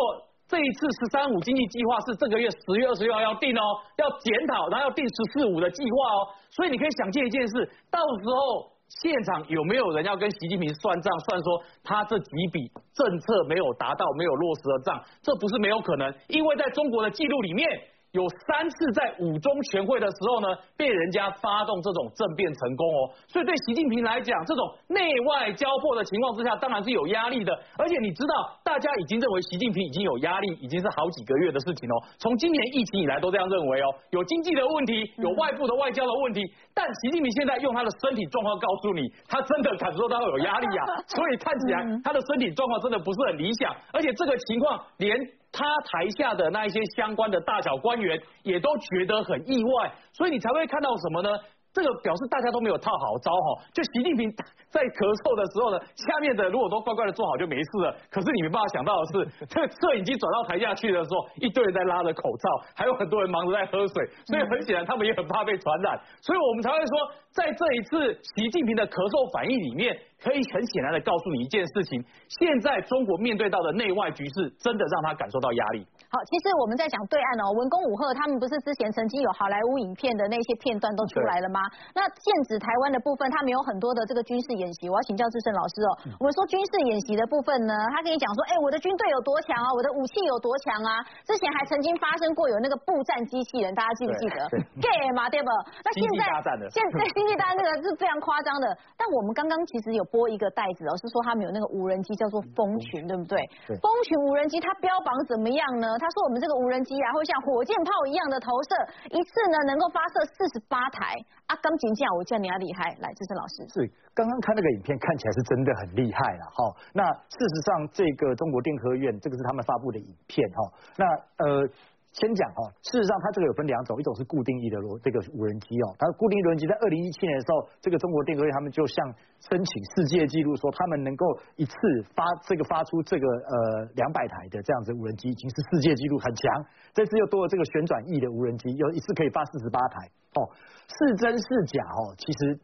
[0.51, 3.63] 这一次“十三五”经济计划是这个月十月二十六号要定哦，
[3.95, 6.27] 要检讨，然后要定“十四五”的计划哦。
[6.51, 8.67] 所以你可以想见一件事，到时候
[9.01, 15.01] 现场有没有人要跟习近平算账，算说他这几笔政策没有达到、没有落实的账？
[15.21, 17.65] 这不是没有可能，因为在中国的记录里面。
[18.11, 27.57] 有三次在五中全会的时候呢，被人家发动这种政变成功哦，所以对习近平来讲，这种内外交迫的情况之下，当然是有压力的。
[27.77, 31.95] 而且你知道，大家已经认为习近平已经有压力，已经是好几个月的事情哦。
[32.19, 36.41] 从今年疫情以来都这样认为哦，有经济的问题，有外部的外交的问题。
[36.73, 43.73] 但习近平现在用他的身体状况告诉你，他真的感受到有压力啊，所以看起来他的身体状况真的不是很理想。
[43.93, 45.15] 而且这个情况连。
[45.51, 51.29] 他台下的那一些相关的大小官员也都觉得很意外，所以你才会看到什么呢？
[51.73, 53.47] 这个表示大家都没有套好招哈。
[53.73, 54.27] 就习近平
[54.69, 57.95] 在咳嗽的时候呢，下面的如果都乖乖的坐好就没事了。
[58.09, 59.13] 可是你没办法想到的是，
[59.47, 63.95] 这个摄影机转到台下去的时候，一堆人在拉着口罩，还有很多人忙着在喝水，
[64.27, 65.99] 所以很显然他们也很怕被传染。
[66.21, 66.93] 所以我们才会说，
[67.31, 69.97] 在这一次习近平的咳嗽反应里面。
[70.21, 75.83] 可以很显然的告诉你一件事情：现在中国面对到的内外局势，真的让他感受到压力。
[76.11, 81.63] 好，其实我们在讲对岸哦，文攻武赫他们不是之前曾经有好莱坞影片的那些片段都出来了吗？
[81.95, 84.91] 那剑指台湾的部分，他们有很多的这个军事演习。
[84.91, 90.99] 我要请教志胜老师哦，我们说军事演习的部分呢，他跟你讲说，哎，我的军队有多强啊，我的武器有多强啊？
[91.23, 94.35] 之前还曾经发生过有那个步战机器人，大家记不记得
[94.83, 95.47] ？Gay 嘛，对不？
[95.79, 96.27] 那现在
[96.75, 98.67] 现在经济大战那个是非常夸张的。
[98.99, 103.39] 但我们刚刚其实有播一个袋子哦，是说他们有那个无人机叫做蜂群，对不对？
[103.63, 105.87] 对风群无人机它标榜怎么样呢？
[106.01, 108.73] 他说我们这个无人机啊，会像火箭炮一样的投射，
[109.13, 111.13] 一次呢能够发射四十八台。
[111.45, 113.55] 啊，钢琴架我叫你要厉害，来，资深老师。
[113.69, 113.85] 是，
[114.17, 116.59] 刚刚看那个影片看起来是真的很厉害了哈。
[116.97, 120.59] 那事实上，这个中国电科院这个是他们发布的影片哈。
[120.97, 121.05] 那
[121.45, 121.69] 呃。
[122.11, 129.15] 先讲哦，事实上它这个有分两种，一种是固定翼的罗这个无人机哦，它固定翼无人机在二零一七年的时候，这个中国电科院他们就向
[129.49, 131.73] 申请世界纪录，说他们能够一次
[132.13, 136.65] 发这个发出这个呃两百台的这样子无人机，已经是世界纪录很强。
[136.93, 140.51] 这次又多了这个旋转翼的无人机，有一次可以发四十八台哦，
[140.87, 142.15] 是真是假哦？
[142.17, 142.59] 其实。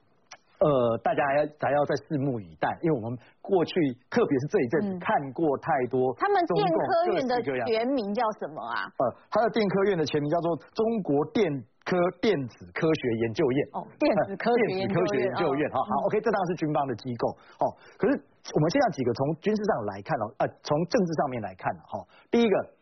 [0.58, 3.74] 呃，大家还要还要再拭目以待，因为我们过去，
[4.10, 6.10] 特别是这一阵子看过太多。
[6.18, 8.90] 他们电科院的全名叫什么啊？
[8.98, 11.46] 呃，他的电科院的全名叫做中国电
[11.86, 13.60] 科电子科学研究院。
[13.74, 15.70] 哦，电子科学电子科学研究院。
[15.70, 17.30] 好，好，OK，这当然是军方的机构。
[17.62, 18.18] 哦，可是
[18.54, 22.77] 我们现在几个从军事上来看哦，呃，从政治上面来看哈，第一个。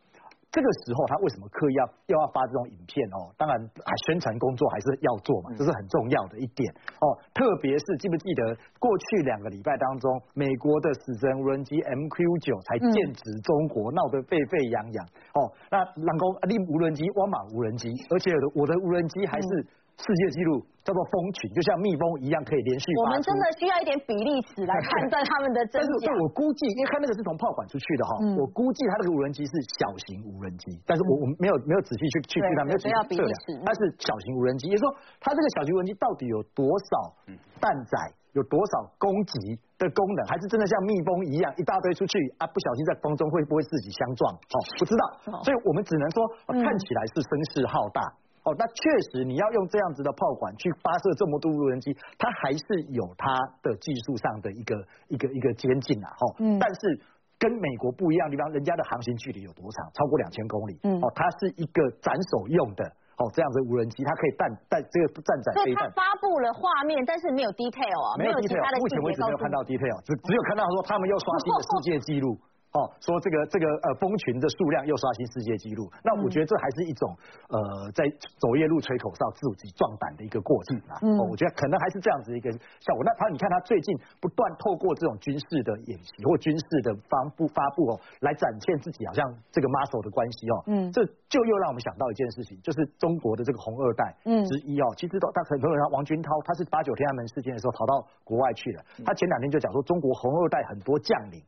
[0.56, 3.28] 这个时候他为什么刻意要又要发这种影片哦？
[3.36, 6.64] 当然，还宣传工作还是要做嘛，这是很重要的一点
[7.04, 7.12] 哦。
[7.36, 15.52] 特别是记不记得过去两个礼拜当中，美国的死神无人机 MQ 九才剑指中国，闹得沸沸扬扬哦。
[15.70, 19.68] 那然后另无人机汪马无人机，而且我的无人机还是。
[19.96, 22.86] 世界纪录叫做蜂群，就像蜜蜂一样可以连续。
[23.00, 25.88] 我们真的需要一点比例尺来判断他们的真假。
[25.88, 33.34] 但是 我估计，因为看那个是从炮管出去的哈，我估计它那个无人机是小型无人机，但是我我们没有没有仔细去去去它没有仔细测量，
[33.66, 34.88] 它是小型无人机，也就是说
[35.24, 37.16] 它这个小型无人机到底有多少
[37.58, 37.96] 弹载，
[38.38, 42.46] 有多少攻击的功能，还是真的像蜜蜂一样一大堆出去啊？
[42.46, 44.28] 不小心在风中会不会自己相撞？
[44.36, 46.20] 哦，不知道，所以我们只能说
[46.52, 48.04] 看起来是声势浩大。
[48.46, 53.34] 哦，那确实你要用这样子的炮管去发射这么多无人机，它还是有它
[53.66, 54.78] 的技术上的一个
[55.10, 56.22] 一个一个监禁啊，哈。
[56.38, 56.60] 嗯。
[56.62, 57.02] 但是
[57.42, 59.90] 跟美国不一样的地方，人家的航行距离有多长？
[59.98, 60.80] 超过两千公里。
[60.84, 61.02] 嗯。
[61.02, 62.86] 哦，它是一个斩首用的，
[63.18, 65.90] 哦，这样子无人机，它可以弹弹这个战载飞弹。
[65.90, 72.38] 它发布了画面，但是没有 detail 啊，没有 detail，目前为止没有看到 detail，只只有看到说他们又刷新了世界纪录。
[72.76, 77.08] 哦，说这个这个呃蜂群的数量又刷新世界纪录，那我觉得这还是一种
[77.48, 77.58] 呃
[77.96, 78.04] 在
[78.36, 81.00] 走夜路吹口哨自己壮胆的一个过程啊。
[81.00, 83.00] 哦，我觉得可能还是这样子一个效果。
[83.08, 90.56] 那他你看他最近不断透过这种军事的演习或军事的发布发布哦，来展现自己好像这个 muscle 的关系哦。
[90.68, 91.00] 嗯，这
[91.32, 101.42] 就又让我们想到一件事情，就是中国的这个红二代之一哦，其实都他很多人王军涛他是八九天安门事件的时候逃到国外去了，他前两天就讲说中国红二代很多将领。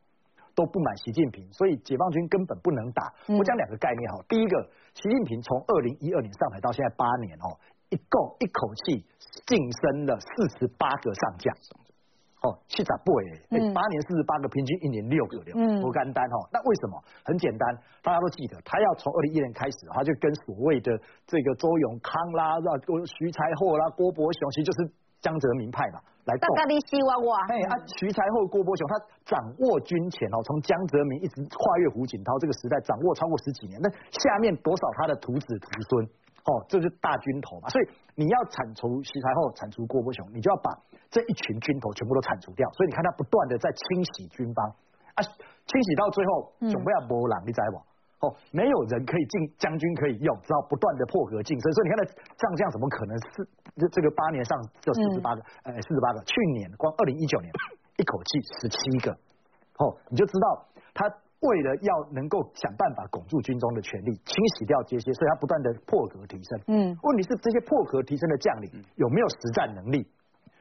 [0.57, 3.13] 都不满习近平，所以解放军根本不能打。
[3.29, 4.57] 我讲两个概念哈，第一个，
[4.95, 7.53] 习近平从二零一二年上台到现在八年哦，
[7.93, 9.05] 一共一口气
[9.45, 11.53] 晋升了四十八个上将，
[12.41, 16.49] 哦，七十不哎，八年四十八个，平均一年六个六，不干单哦。
[16.51, 16.97] 那为什么？
[17.23, 20.89] 很简单，大家都记得，他要从二零一年开始，他就跟所谓的
[21.27, 22.57] 这个周永康啦、
[23.05, 25.99] 徐才厚啦、郭伯雄，其实就是江泽民派嘛。
[26.27, 27.31] 来大家你希望我。
[27.47, 33.79] 哎啊，徐才厚、郭伯雄，他掌握军权哦，从江泽民一直跨越胡锦涛这个时代，掌握超过十几年。
[33.81, 36.05] 那下面多少他的徒子徒孙？
[36.47, 37.69] 哦，这是大军头嘛。
[37.69, 40.71] 所以你要铲除徐才厚，铲除郭伯雄，你就要把
[41.09, 42.69] 这一群军头全部都铲除掉。
[42.71, 44.67] 所以你看他不断的在清洗军方
[45.15, 47.79] 啊，清洗到最后，总不要波浪，你知不？
[48.19, 51.71] 哦，没有人可以进将军可以用，只要不断的破格晋升。
[51.73, 55.41] 所以你看，那上将怎么可能是这这个八年上就四十八个？
[55.63, 56.23] 呃，四十八个。
[56.25, 57.53] 去年光二零一九年
[57.97, 59.11] 一口气十七个。
[59.77, 61.05] 哦，你就知道他
[61.41, 66.59] 为了要能够想办法巩住军中的权力，清洗掉这些，所以他不断的破格提升。
[66.65, 70.07] 嗯，问题是这些破格提升的将领有没有实战能力？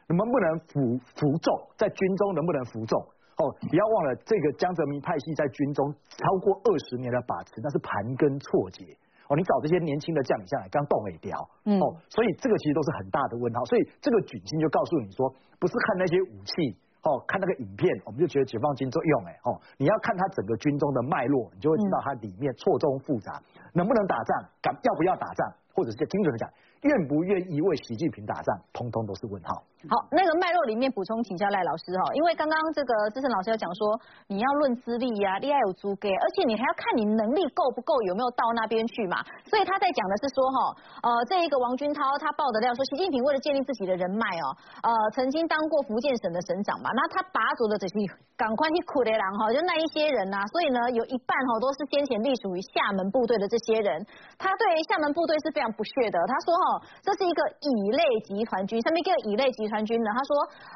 [0.09, 1.69] 能不能服服众？
[1.79, 3.03] 在军中能不能服众？
[3.37, 8.85] 哦，不要忘了，这个江泽民派系在军中超过二十年的把持，那是盘根错节。
[9.29, 11.37] 哦，你找这些年轻的将领下来，刚动一掉。
[11.65, 11.81] 嗯。
[11.81, 13.65] 哦，所以这个其实都是很大的问号。
[13.67, 23.43] 所以这个军情就告诉你说，不是看那些武器，哦，看那个影片，我们就觉得解放军作用哎，哦，你要看他整个军中的脉络，你就会知道它里面错综复杂，
[23.75, 26.49] 能不能打仗，敢要不要打仗，或者是精准的讲。
[26.83, 29.63] 愿不愿意为习近平打仗，通通都是问号。
[29.87, 39.23] 好，那个脉络里面补充请教赖老师哈，因为刚刚这个资深老师要讲说，你要论资历呀，厉害有足给，而且你还要看你能力够不够，有没有到那边去嘛。
[39.47, 40.59] 所以他在讲的是说哈，
[41.07, 44.47] 呃，这一个王军涛他爆的料说，习近平为了建立自己的人脉哦，
[44.83, 47.95] 呃，曾经当过福建省的省长嘛，那他拔走的这些
[48.35, 54.03] 赶快去苦的狼哈，就那一些人呐，所以呢，有一半哈都是先前隶属于厦门部队的这些人，
[54.37, 56.66] 他对厦门部队是非常常不屑的，他说哈，
[57.03, 60.33] 这是一个乙类集团军，上面一个乙类集团军呢，他说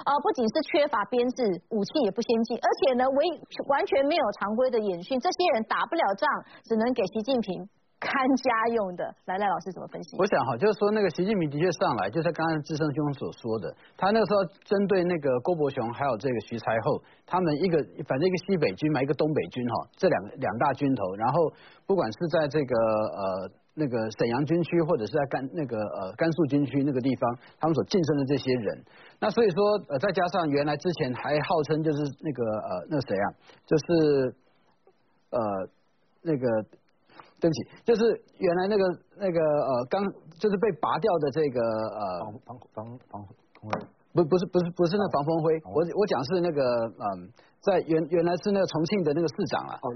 [0.07, 3.18] 呃不仅是缺乏编制，武器也不先进，而且呢为
[3.68, 6.26] 完全没有常规的演训，这些人打不了仗，
[6.64, 7.68] 只能给习近平。
[8.00, 10.16] 看家用的，来来老师怎么分析？
[10.16, 17.76] 我想哈，就是说那个习近平的确上来，就是刚刚志胜兄所说的，他那个时候针对那个郭伯雄还有这个徐才厚，他们一个
[18.09, 21.53] 反正一个西北军嘛，一个东北军哈，这两两大军头，然后
[21.86, 23.51] 不管是在这个呃
[23.81, 28.85] 那个沈阳军区，或者是在甘那个呃甘肃军区那个地方，他们所晋升的这些人，
[29.18, 29.59] 那所以说
[29.89, 33.26] 呃再加上原来之前还号称就是那个呃那谁啊，
[33.64, 34.35] 就是
[35.31, 35.41] 呃
[36.22, 36.45] 那个。
[37.41, 38.03] 对不起，就是
[38.37, 38.85] 原来那个
[39.16, 40.05] 那个呃，刚
[40.39, 43.26] 就是被拔掉的这个呃，防防防防
[43.62, 43.70] 辉，
[44.13, 47.31] 不不是不是不是那防风辉，我我讲是那个嗯。
[47.61, 49.93] 在原原来是那个重庆的那个市长啊，哦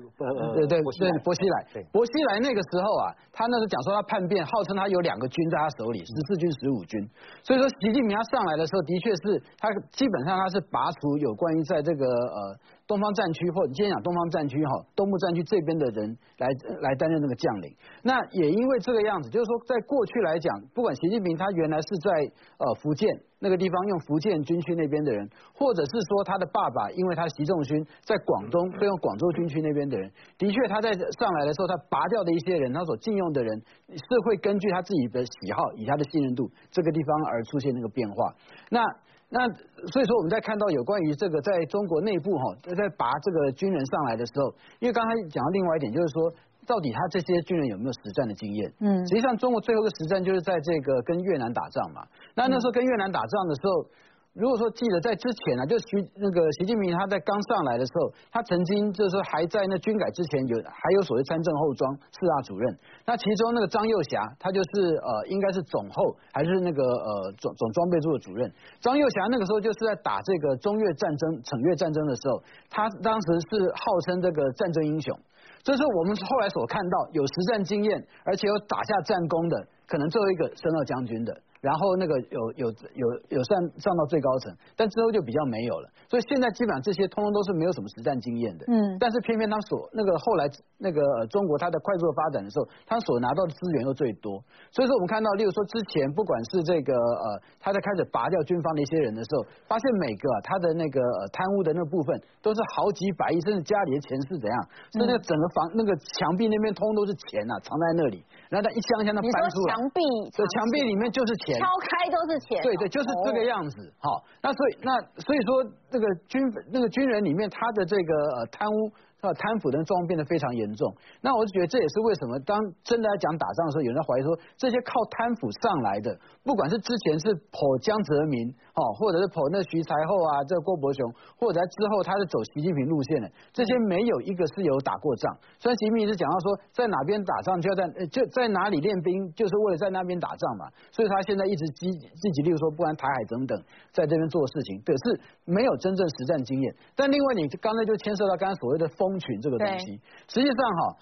[0.53, 1.01] 对对对，薄熙
[1.49, 1.57] 来，
[1.89, 7.01] 薄熙来那个时候啊，他那时候讲说他叛变，号称他有两个军在他手里，十四军、十五军，
[7.41, 12.39] 所以说习近平他上来的时候，的确是他基本上他是拔除有关于在这个呃
[12.87, 16.53] 东方战区或者今天讲东方战区哈东部战区这边的人来
[16.85, 17.73] 来担任那个将领。
[18.03, 22.13] 那也因为这个样子，就是说在过去来讲，不管习近平他原来是在
[22.61, 23.09] 呃福建。
[23.45, 30.91] 那个地方用福建军区那边的人，或者是说他的爸爸，因为他习仲勋在广东，所以用广州军区那边的人，的确他在
[31.21, 33.53] 上来的时候，他拔掉的一些人，他所禁用的人
[33.93, 38.33] 是会根据他自己的喜好，以他的信任度这个地方而出现那个变化。
[38.71, 38.81] 那
[39.29, 39.47] 那
[39.93, 46.33] 所以说我们在看到有关于这个在中国内部哈，在拔这个军人上来的时候，因为刚才讲到另外一点，就是说。
[46.67, 48.73] 到底他这些军人有没有实战的经验？
[48.81, 52.03] 嗯，实际上中国最后一个实战就是在这个跟越南打仗嘛。
[52.35, 53.87] 那那时候跟越南打仗的时候，
[54.35, 55.87] 如果说记得在之前啊，就习
[56.17, 62.77] 那个习近平他在刚上来的时候，他曾经就是说还在那军改之前有还有所谓参政后装四大主任。
[63.07, 68.51] 那其中那个张幼霞，他就是呃应该是总后还是那个呃总总装备处的主任。
[68.81, 75.17] 张幼霞那个时候就是在打这个中越战争、惩越战争的时候，他当时是号称这个战争英雄。
[75.65, 81.35] 这是我们后来所看到有实战经验，而且有打下战功的，可能最后一个升到将军的。
[81.65, 85.89] 然后那个有有有有上上到最高层，但之后就比较没有了。
[86.13, 88.69] 所以现在基本上这些通通都是没有什么实战经验的。
[88.69, 89.01] 嗯。
[89.01, 90.45] 但是偏偏他所那个后来
[90.77, 91.01] 那个
[91.33, 94.37] 中国它的快速发展的时候，他所拿到的资源又最多。
[94.77, 101.01] 所以说我们看到，例如说之前不管是这个呃他在开始拔掉军方的一些人的时候，发现每个他的那个
[101.33, 104.57] 贪污的那部分都是好几百亿，甚至家里的钱是怎样，
[104.93, 108.21] 是那个整个房那个墙壁那边通都是钱呐，藏在那里。
[108.53, 109.73] 然后他一箱一箱的搬出来。
[109.73, 110.01] 墙壁。
[110.37, 111.54] 对，墙壁里面就是钱。
[111.59, 112.63] 敲开都是钱。
[112.63, 113.93] 对对，就是这个样子。
[113.99, 116.43] 好，那所以那所以说，这个军
[116.73, 118.91] 那个军人里面，他的这个呃贪污。
[119.25, 120.85] 那贪腐的状况变得非常严重，
[121.23, 124.29] 那我就觉得这也是为什么当真的来讲打仗的时候，有人怀疑说
[124.61, 126.13] 这些靠贪腐上来的，
[126.45, 131.01] 不管是之前是跑江泽民哦，或者是跑那徐才厚啊，这郭伯雄，
[131.41, 135.33] 或者在之后他是走习近平路线的，这些没有一个是有打过仗。
[135.57, 143.57] 虽然习近平是讲到说在哪边打仗就要在就在哪里练兵，就是为了在那边打仗嘛，所以他现在一直积积极，例如说不管台海等等，
[143.91, 146.77] 在这边做事情，可是没有真正实战经验。
[146.95, 149.14] 但另外你刚才就牵涉到刚才所谓的风。
[149.15, 150.97] 蜂群这个东西，实际上哈，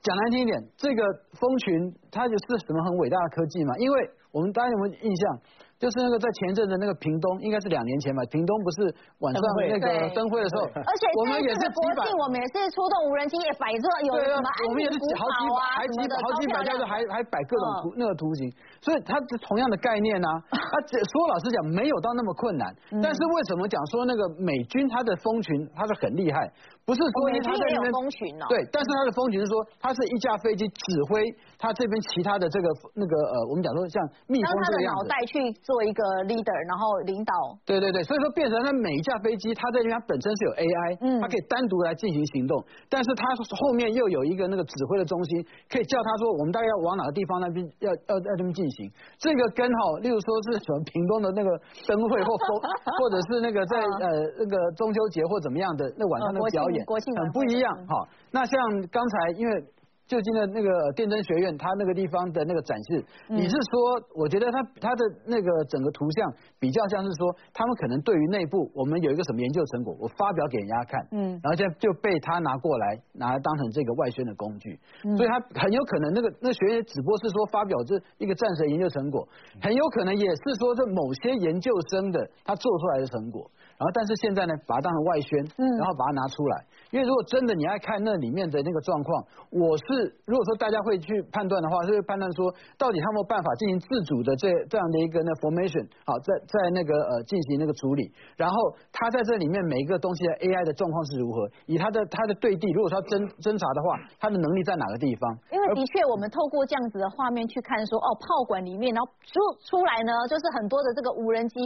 [0.00, 1.04] 讲难听一点，这个
[1.36, 3.76] 蜂群它就是什么很伟大的科技嘛？
[3.76, 5.38] 因为我们大家有没有印象？
[5.80, 8.20] 就是那个在前阵的那个屏东，应该是两年前吧。
[8.28, 8.92] 屏东不是
[9.24, 18.52] 晚上那个灯会的时候，而且我们也是国庆，我们也是出动无人机，也摆着有什么我们也是好几百，还几好几百架，还还摆各种图那个图形。
[18.84, 20.36] 所以它是同样的概念呢啊。
[20.52, 22.68] 啊，说老实讲，没有到那么困难。
[23.00, 26.44] 但是为什么讲说那个美军它的蜂群它是很厉害？
[26.86, 28.46] 不是说他在那边风群哦。
[28.48, 31.26] 对，但是他的风群是说，他是一架飞机指挥
[31.58, 35.08] 他这边其他的这个那个呃，我们讲说像蜜蜂这个样子。
[35.08, 35.40] 带去。
[35.62, 37.32] 做一个 leader，然后领导。
[37.64, 42.58] 对对对，所以说变成他每一架飞机，它在这边本身是有 AI，嗯，它可以单独来进行行动，
[42.88, 43.22] 但是它
[43.56, 48.90] 后面又有一个那个指挥的中心，可以叫他说我们大概要往哪个地方那边要要要这么进行。
[49.18, 51.48] 这个跟哈，例如说是什么屏东的那个
[51.88, 52.48] 灯会或风，
[53.00, 54.06] 或者是那个在呃
[54.38, 56.69] 那个中秋节或怎么样的那晚上的表演，
[57.16, 58.08] 很不一样哈。
[58.30, 58.58] 那像
[58.90, 59.64] 刚才因为。
[60.10, 63.78] 就近的那个电灯学院，它那个地方的那个展示，你是说，
[64.18, 74.80] 我觉得它它的那个整个图像比较像是说，他们可能对于内部我们有一个什么研究成果，我发表给人家看，嗯，然后现在就被他拿过来拿来当成这个外宣的工具，
[75.16, 79.28] 所以他很有可能那个那学院只不过是说发表这一个战神研究成果，
[79.62, 83.48] 很有可能也是说这某些研究生的他做出来的成果。
[83.78, 85.64] 然后但是现在呢，把它当成外宣，嗯。
[85.80, 86.66] 然后把它拿出来。
[86.90, 98.54] 因为如果真的你爱看那里面的那个状况，我是如果说大家会去判断的话，是会判断说到底他们有办法进行自主的这这样的一个那 formation，好，在在那个呃进行那个处理，然后
[98.92, 105.24] 他在这里面每一个东西的 AI 的状况是如何，以他的他的对地，如果说侦侦查的话，他的能力在哪个地方？
[105.50, 111.56] 因为的确我们透过这样子的画面去看，说哦炮管里面，然后出出来呢，就是很多的这个无人机，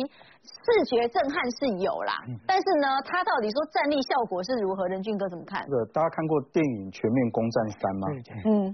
[0.46, 2.14] 视觉震撼是有啦，
[2.46, 4.84] 但是呢，它到底说战力效果是如何？
[4.84, 5.64] 任俊哥怎么看？
[5.64, 8.06] 这个大家看过电影《全面攻占三》吗？
[8.12, 8.20] 嗯，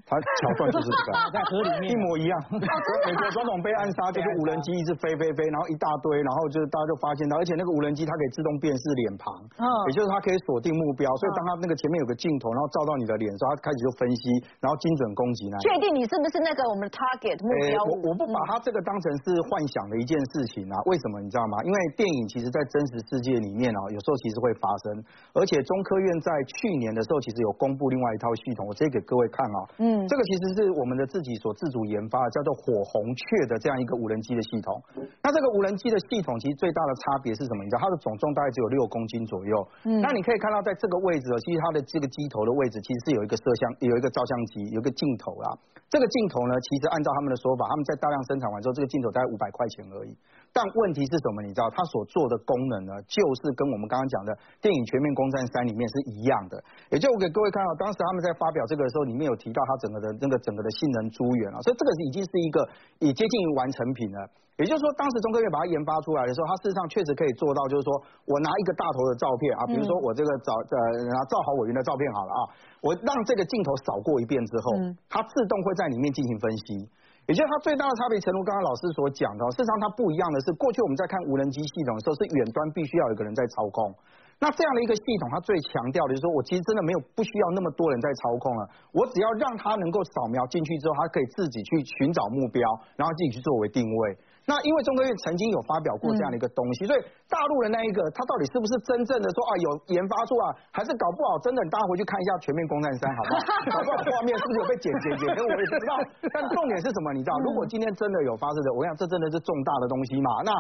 [0.07, 2.35] 它桥段就是这个， 在河里面一模一样。
[2.51, 14.23] 美国总统被暗杀，就是无人机一直飞飞飞，然后一大堆，然后就是大家就发现到，而且那个无人机它可以自动辨识脸庞，嗯，也就是它可以锁定目标，所以当它那个前面有个镜头，然后照到你的脸时候，它开始就分析，
[14.61, 15.59] 然后精准攻击那。
[15.65, 17.81] 确定你是不是那个我们的 target 目标？
[17.91, 20.77] 我我不把它这个当成是幻想的一件事情啊？
[20.87, 21.59] 为什么你知道吗？
[21.65, 25.03] 因为电影其实在真实世界里面啊，有时候其实会发生，
[25.35, 34.75] 而且中科院在去年的时候其实有公布另外一套系统，我直接给各位看啊，嗯，这个其实是我们的自己所自主研发的，叫做火红雀的这样一个无人机的系统。
[35.23, 37.65] 那这个无人机的系统其实最大的差别是什么？
[37.65, 45.55] 你知道它的总重大概只有六公斤左右，嗯，那你可以看到在这个位置，其实它的这个机头的位置其实是有一个摄像，有一个照相机，有一个镜头啊。
[45.91, 50.15] 这个镜头呢，其实按照他们的说法，他们在大量生产完之后，这个镜头大概五百块钱而已。
[50.53, 51.47] 但问题是什么？
[51.47, 56.59] 你知道它所做的功能呢，就是跟我们刚刚讲的电影《全面攻占三》里面是一样的。
[56.91, 62.57] 也就我给各位看到，当时他们在发表这个的时候，里面有提到它整个的那个整个的性能资源啊，所以这个已经是一个
[62.99, 64.19] 已接近于完成品了。
[64.59, 67.89] 也就是说，当时中科院把它研发出来的时候，它事实上确实可以做到，就是说
[68.29, 70.77] 我拿一个大头的照片啊，比如说我这个照呃
[71.09, 72.41] 拿赵好伟云的照片好了啊，
[72.85, 74.67] 我让这个镜头扫过一遍之后，
[75.09, 76.91] 它自动会在里面进行分析。
[77.31, 83.95] 也就是它最大的差别，诚如刚刚老师所讲的，事实上它不一样的是，过去我们在看无人机系统的时候，是远端必须要有个人在操控。
[84.43, 92.67] 那这样的一个系统，它最强调的就是说我其实真的没有不需要那么多人在操控了，我只要让它能够扫描进去之后，它可以自己去寻找目标，
[92.99, 94.19] 然后自己去作为定位。
[94.51, 96.99] 那因为中科院曾经有发表过这样的一个东西，所以
[97.31, 100.45] 大陆的那一个，它到底是不是真正的说啊有研发出啊，
[100.75, 101.63] 还是搞不好真的？
[101.71, 103.39] 大家回去看一下《全面攻占三》，好不好？
[103.71, 105.23] 搞不好画面是不是有被剪剪剪？
[105.39, 105.93] 跟我也不知道。
[106.35, 107.15] 但重点是什么？
[107.15, 110.43] 你知道， 如果今天真的有发射的，我想这真的是重大的东西嘛？
[110.43, 110.51] 那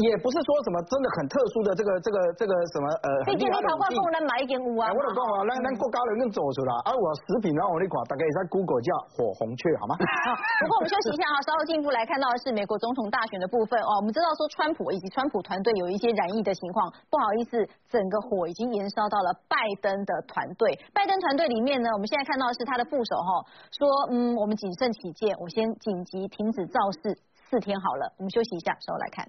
[0.00, 3.08] 也不是说什么真的很特殊的这个这个这个什么呃。
[3.28, 4.88] 毕竟你台湾不能买一间屋啊。
[4.88, 10.00] 我就讲啊，咱咱国家人能做出来，而我食品然后我那款，大概也在 Google 叫火红雀，好吗？
[10.64, 13.96] 不过我们休息一下啊，稍后进一步来看到的是美国总统大选的部分哦。
[13.98, 20.78] 我们知道说川普以及川普团队有一些染疫的情况，不好意思，整个火已经延烧到了拜登的团队。
[20.94, 23.44] 拜登团队里面呢，我们现在看到是他的副手哈，
[23.76, 27.18] 说嗯，我们谨慎起见，我先紧急停止造势
[27.50, 28.12] 四天好了。
[28.18, 29.28] 我们休息一下，稍后来看。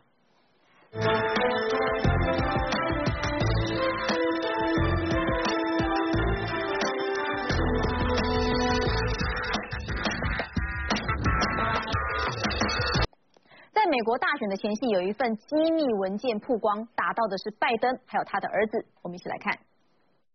[13.97, 18.85] 美国大选的前夕，有一份机密文件曝光，打到的是拜登还有他的儿子。
[19.01, 19.57] 我们一起来看。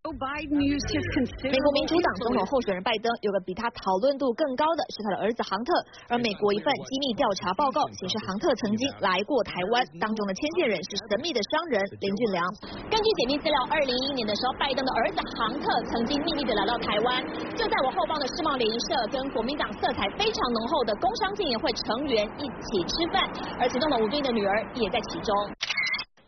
[0.03, 5.70] 美国民主党总统候选人拜登有个比他讨论度更高的是他的儿子杭特，
[6.11, 12.42] 而美国一份机密调查报告显示，杭特曾经来过台湾，当中的牵线人是神秘的商人林俊良。
[12.90, 17.22] 根据解密资料，二零一一年的时候，拜登的儿子杭特曾经秘密的来到台湾，
[17.55, 23.22] 就在我后方的世贸联谊社，跟国民党色彩非常浓厚的工商竞演会成员一起吃饭，
[23.62, 25.30] 而其中的吴敦义的女儿也在其中。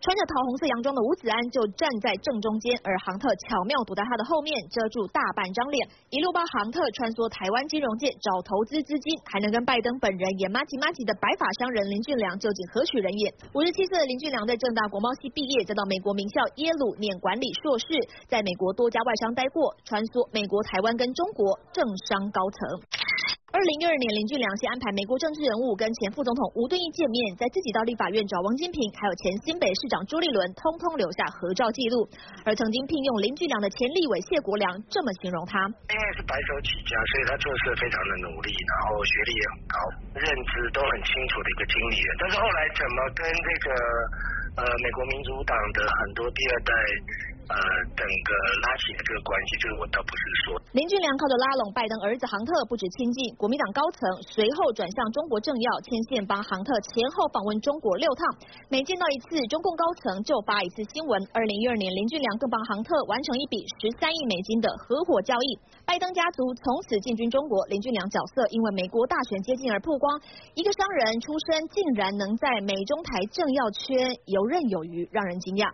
[0.05, 5.80] 穿着桃红色洋装的吴子安就站在正中间，而杭特巧妙躲在他的后面，遮住大半张脸，
[6.12, 13.32] 一路帮杭特穿梭台湾金融界找投资资金，还能跟拜登本人也麻吉麻吉的白发商人林俊良究竟何许人也？
[13.57, 17.88] 五十七岁的林俊良在正大国贸系毕业，再到美国名校耶鲁念管理硕士，
[18.28, 21.80] 在美国多家外商待过，穿梭美国、台湾跟中国政
[22.12, 22.61] 商高层。
[23.55, 32.02] 二零一二年，林俊良先安排美国政治人物跟前副总统吴敦义见面，在自己到立法院找王金平，还有前新北市长朱立伦，通通留下合照记录。
[32.42, 39.78] 而曾经聘用林俊良的前立委谢国良这么形容他：因为是白手起家，所以他做事非常的努力，然后学历也很高，
[40.18, 42.11] 认知都很清楚的一个经理人。
[42.18, 43.66] 但是后来怎么跟这个
[44.59, 46.74] 呃美国民主党的很多第二代？
[47.45, 47.57] 呃，
[47.92, 48.30] 整个
[48.64, 50.57] 拉起这个关系，这个我倒不是说。
[50.72, 54.01] 林俊良靠着拉拢拜登儿子杭特，不止亲近国民党高层，
[54.32, 58.24] 随后转向中国政要，牵线帮杭特前后访问中国六趟，
[58.72, 61.20] 每见到一次中共高层就发一次新闻。
[61.36, 67.61] 二零一二年，林俊良更帮杭特完成一笔十三亿美金的合伙交易，拜登家族从此进军中国。
[67.68, 70.09] 林俊良角色因为美国大选接近而曝光，
[70.57, 75.68] 一个商人出身竟然能在美中台政要圈游刃有余，让人惊讶。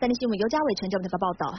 [0.00, 1.52] 三立新闻尤家伟、陈教这个报道。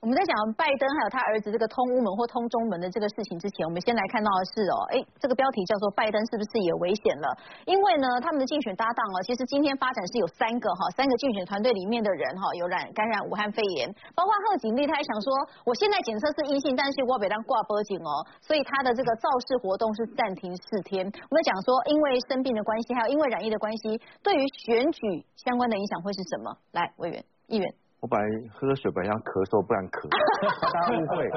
[0.00, 7.26] 我们在讲拜登还有他儿子这个通乌门或通中门的这个事情之前，我们先来看到的是哦，哎，这个标题叫做拜登是不是也危险了？
[7.66, 15.28] 因为呢，他们的竞选搭档哦，其实今天发展是有三个哈，三个竞选团队里面的人哈有染感染武汉肺炎，包括贺锦丽，他还想说，
[15.66, 21.04] 我现在检测是阴性，但是我被当挂波警哦，所以他的这个造势活动是暂停四天。
[21.04, 26.56] 我们讲说，因为生病的关系，还有因为染疫的关系，对于选举相关的影响会是什么？
[26.72, 27.20] 来，委员
[27.50, 27.74] 议员。
[28.00, 28.24] 我本来
[28.54, 30.08] 喝水本来想咳嗽，不然咳，
[30.72, 31.28] 大家误会。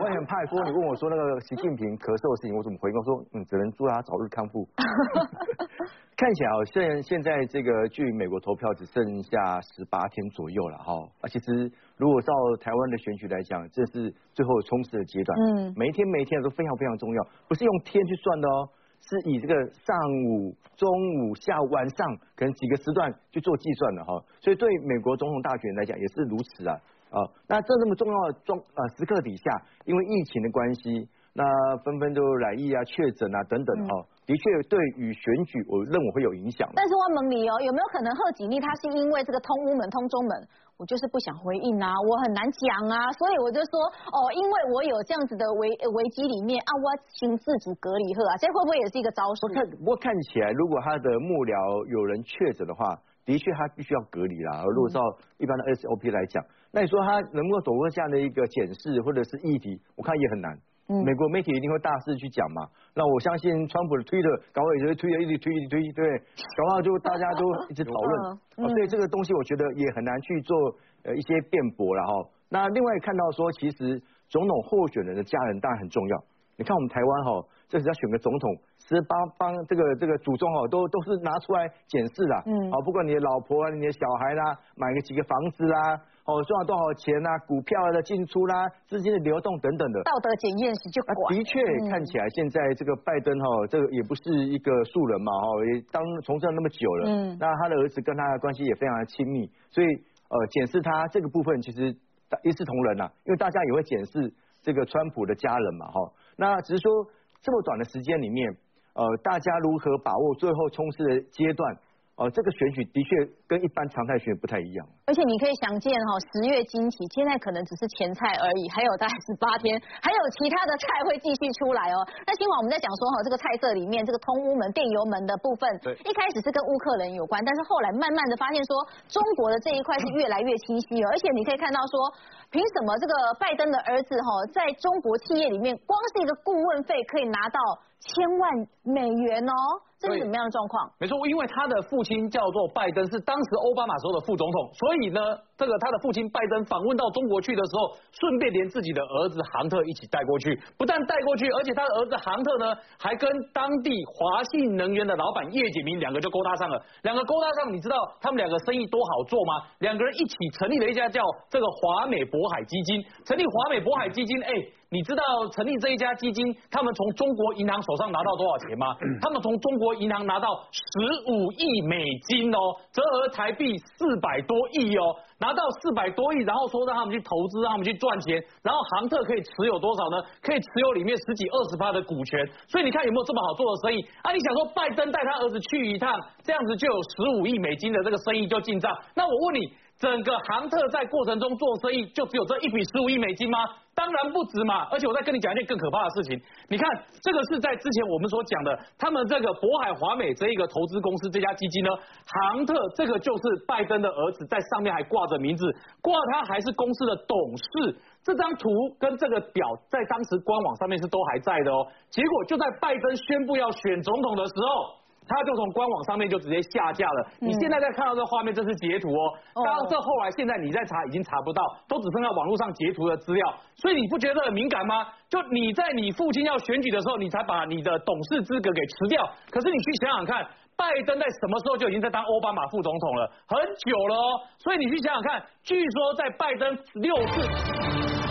[0.00, 2.96] 我也很怕说你问我说那个习近平咳嗽的事情，我怎么回应？
[2.96, 4.64] 我说嗯，只能祝他早日康复。
[6.16, 10.96] 看起来哦，现现在这个距美国投票只剩下十八天左右了哈。
[11.20, 11.68] 啊，其实
[12.00, 12.32] 如果照
[12.64, 15.36] 台湾的选举来讲，这是最后冲刺的阶段。
[15.36, 18.64] 嗯，每一天每一天都非常非常重要，不是用天去算的哦。
[19.00, 26.74] 是以这个上午、中午、下午、晚上，可能几个时段去做计算的哈，所以对美国总统大选来讲也是如此啊
[27.10, 27.18] 啊。
[27.48, 31.44] 那在这么重要的状呃时刻底下，因为疫情的关系，那
[31.84, 33.92] 纷纷都染疫啊、确诊啊等等哈，
[34.24, 36.64] 的确对于选举，我认为会有影响。
[36.74, 40.32] 但是我问你哦，有没有可能贺锦丽她是因为这个通乌门、通中门？
[40.80, 43.76] 我就是不想回应啊，我很难讲啊， 所以我就说
[44.08, 49.52] 哦，因为我有这样子的危危机里面啊，我请自主隔离呵啊，这会不会也是一个招数？
[49.52, 51.52] 看，不过看起来，如果他的幕僚
[51.92, 52.96] 有人确诊的话，
[53.28, 54.64] 的确他必须要隔离啦。
[54.72, 55.00] 如果照
[55.36, 60.56] 一般的 SOP 来讲，那你说他能够走过这样的一个检视或者是议题，我看也很难。
[60.88, 62.62] 美国媒体一定会大肆去讲嘛，
[62.94, 66.18] 那我相信川普的推特，搞不好也会推的一直推一直推，对，
[66.56, 68.38] 搞不好就大家都 一直讨论，
[68.70, 70.56] 所以这个东西我觉得也很难去做
[71.02, 72.12] 呃一些辩驳了哈。
[72.48, 76.24] 那另外看到说，其实总统候选人的家人当然很重要。
[76.58, 78.56] 你看我们台湾哈，这是要选个总统，
[78.88, 86.00] 十八帮这个这个祖宗哈，都都是拿出来检视啦，嗯，好，不管你的老婆啊，你的小孩啦，买个几个房子啦。
[86.26, 87.30] 哦，赚了多少钱呐？
[87.46, 90.02] 股票的进出啦，资金的流动等等的。
[90.02, 91.32] 道德检验时就管。
[91.32, 97.08] 的确，看起来现在这个拜登哈，这个也不是一个素人嘛哈，也当从政那么久了。
[97.08, 97.36] 嗯。
[97.38, 101.94] 那他的儿子跟他的关系也非常的亲密，所以呃，检视他这个部分其实
[102.42, 106.12] 一视同仁呐，因为大家也会检视这个川普的家人嘛哈。
[106.36, 107.06] 那只是说
[107.40, 108.50] 这么短的时间里面，
[108.94, 111.76] 呃，大家如何把握最后冲刺的阶段？
[112.16, 113.10] 哦，这个选举的确
[113.46, 114.88] 跟一般常态选举不太一样。
[115.06, 119.70] 而且你可以想见哈，十月惊奇，现在可能只是前菜而已，还有大概十八天，
[120.02, 122.02] 还有其他的菜会继续出来哦。
[122.26, 128.74] 那今晚我们在讲说哈，这个菜色里面这个通乌门、电油门的部分，对，一开始是跟乌克兰有关，但是后来慢慢的发现说，
[129.06, 132.10] 中国的这一块是越来越清晰，而且你可以看到说，
[132.50, 137.62] 凭什么这个拜登的儿子哈，在中国企业里面，光是一个顾问费可以拿到
[138.02, 139.54] 千万美元哦。
[139.98, 140.92] 这是什么样的状况？
[141.00, 145.20] 没错，因为他的父亲叫做拜登，是当时奥巴马时候的副总统，所以所以呢，
[145.58, 156.82] 这个他的父亲拜登访问到中国去的时候，顺便连自己的儿子杭特一起带过去，不但带过去，而且他的儿子杭特呢，还跟当地华信能源的老板叶景明两个就勾搭上了。
[157.02, 159.68] 两个勾搭上，你知道他们两个生意多好做吗？
[159.80, 164.50] 两个人一起成立了一家叫这个华美渤海基金，成立华美渤海基金，哎。
[164.88, 168.94] 你知道成立这一家基金，他们从中国银行手上拿到多少钱吗？
[169.20, 170.80] 他们从中国银行拿到十
[171.26, 172.58] 五亿美金哦，
[172.92, 175.02] 折合台币四百多亿哦，
[175.40, 180.22] 拿到四百多亿，然后说让他们去投资，让他们去赚钱，然后杭特可以持有多少呢？
[180.40, 184.00] 可以持有里面十几二十趴的股权，所以你看有没有这么好做的生意？
[184.22, 186.14] 啊，你想说拜登带他儿子去一趟，
[186.44, 188.96] 这样子就有十五亿美金的这个生意就进账？
[189.16, 189.66] 那我问你。
[189.98, 193.58] 整个航特在过程中做生意，就只有这一笔十五亿美金吗？
[193.94, 194.84] 当然不止嘛！
[194.92, 196.38] 而且我再跟你讲一件更可怕的事情，
[196.68, 196.84] 你看
[197.22, 201.88] 这个是在之前我们所讲的，他们这个渤海华美这一个投资公司这家基金呢，
[202.28, 205.64] 航特这个就是拜登的儿子，在上面还挂着名字，
[206.02, 207.96] 挂他还是公司的董事。
[208.22, 208.68] 这张图
[209.00, 211.86] 跟这个表在当时官网上面是都还在的哦。
[212.10, 215.05] 结果就在拜登宣布要选总统的时候。
[215.28, 217.26] 他就从官网上面就直接下架了。
[217.40, 219.32] 你现在在看到这画面，这是截图哦。
[219.54, 223.54] 当然，这后来现在你在查已经查不到，都只剩下网络上截图的资料。
[223.76, 225.06] 所以你不觉得很敏感吗？
[225.28, 229.28] 就你在你父亲要选举的时候，你才把你的董事资格给辞掉。
[229.50, 230.46] 可是你去想想看，
[230.76, 233.30] 拜登在什么时候就已经在当奥巴马副总统了？
[233.46, 234.40] 很久了哦。
[234.58, 238.25] 所以你去想想看，据说在拜登六次。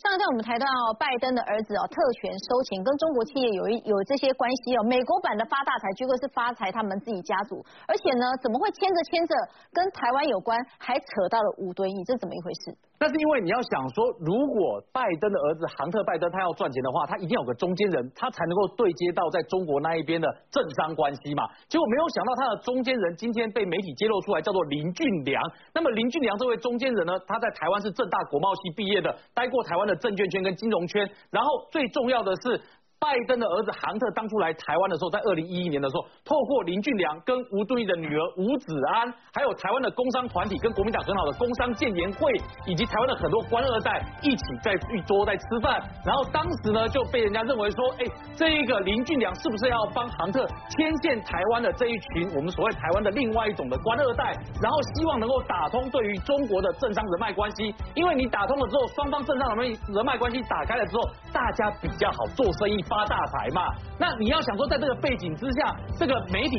[0.00, 0.64] 上一段我们谈到
[0.98, 4.82] 拜登的儿子哦，特权收钱，跟中国企业有一有这些关系哦。
[4.84, 9.34] 美国版的发大财，结果是发财他们自己家族，而且呢，怎么会牵着牵着
[9.74, 12.89] 跟台湾有关，还扯到了五吨亿，这怎么一回事？
[13.00, 21.48] 那是因为你要想说，如果拜登的儿子杭特拜登他要赚钱的话，他一定有个中间人，他才能够对接到在中国那一边的政商关系嘛。
[21.66, 25.42] 结果没有想到他的中间人今天被媒体揭露出来，叫做林俊良。
[25.72, 32.60] 那么林俊良这位中间人呢，他在台湾是正大国贸系毕业的，待过台湾的证券圈跟金融圈，然后最重要的是。
[33.00, 42.30] 拜登的儿子杭特当初来台湾的时候，在二零一一年的时候，透过林俊良跟吴敦义的女儿吴子安，还有台湾的工商团体跟国民党很好的工商建联会，
[42.66, 48.04] 以及台湾的很多官二代一起在一桌在吃饭，然后当时呢就被人家认为说，哎，
[48.36, 50.46] 这一个林俊良是不是要帮杭特
[50.76, 62.84] 牵线台湾的这一群我们所谓台湾的另外一种的官二代，然后希望能够打通对于中国的政商人脉关系，因为你打通了之后，双方政商人脉人脉关系打开了之后，大家比较好做生意。
[62.90, 63.62] 发大财嘛？
[63.96, 66.58] 那你要想说，在这个背景之下，这个媒体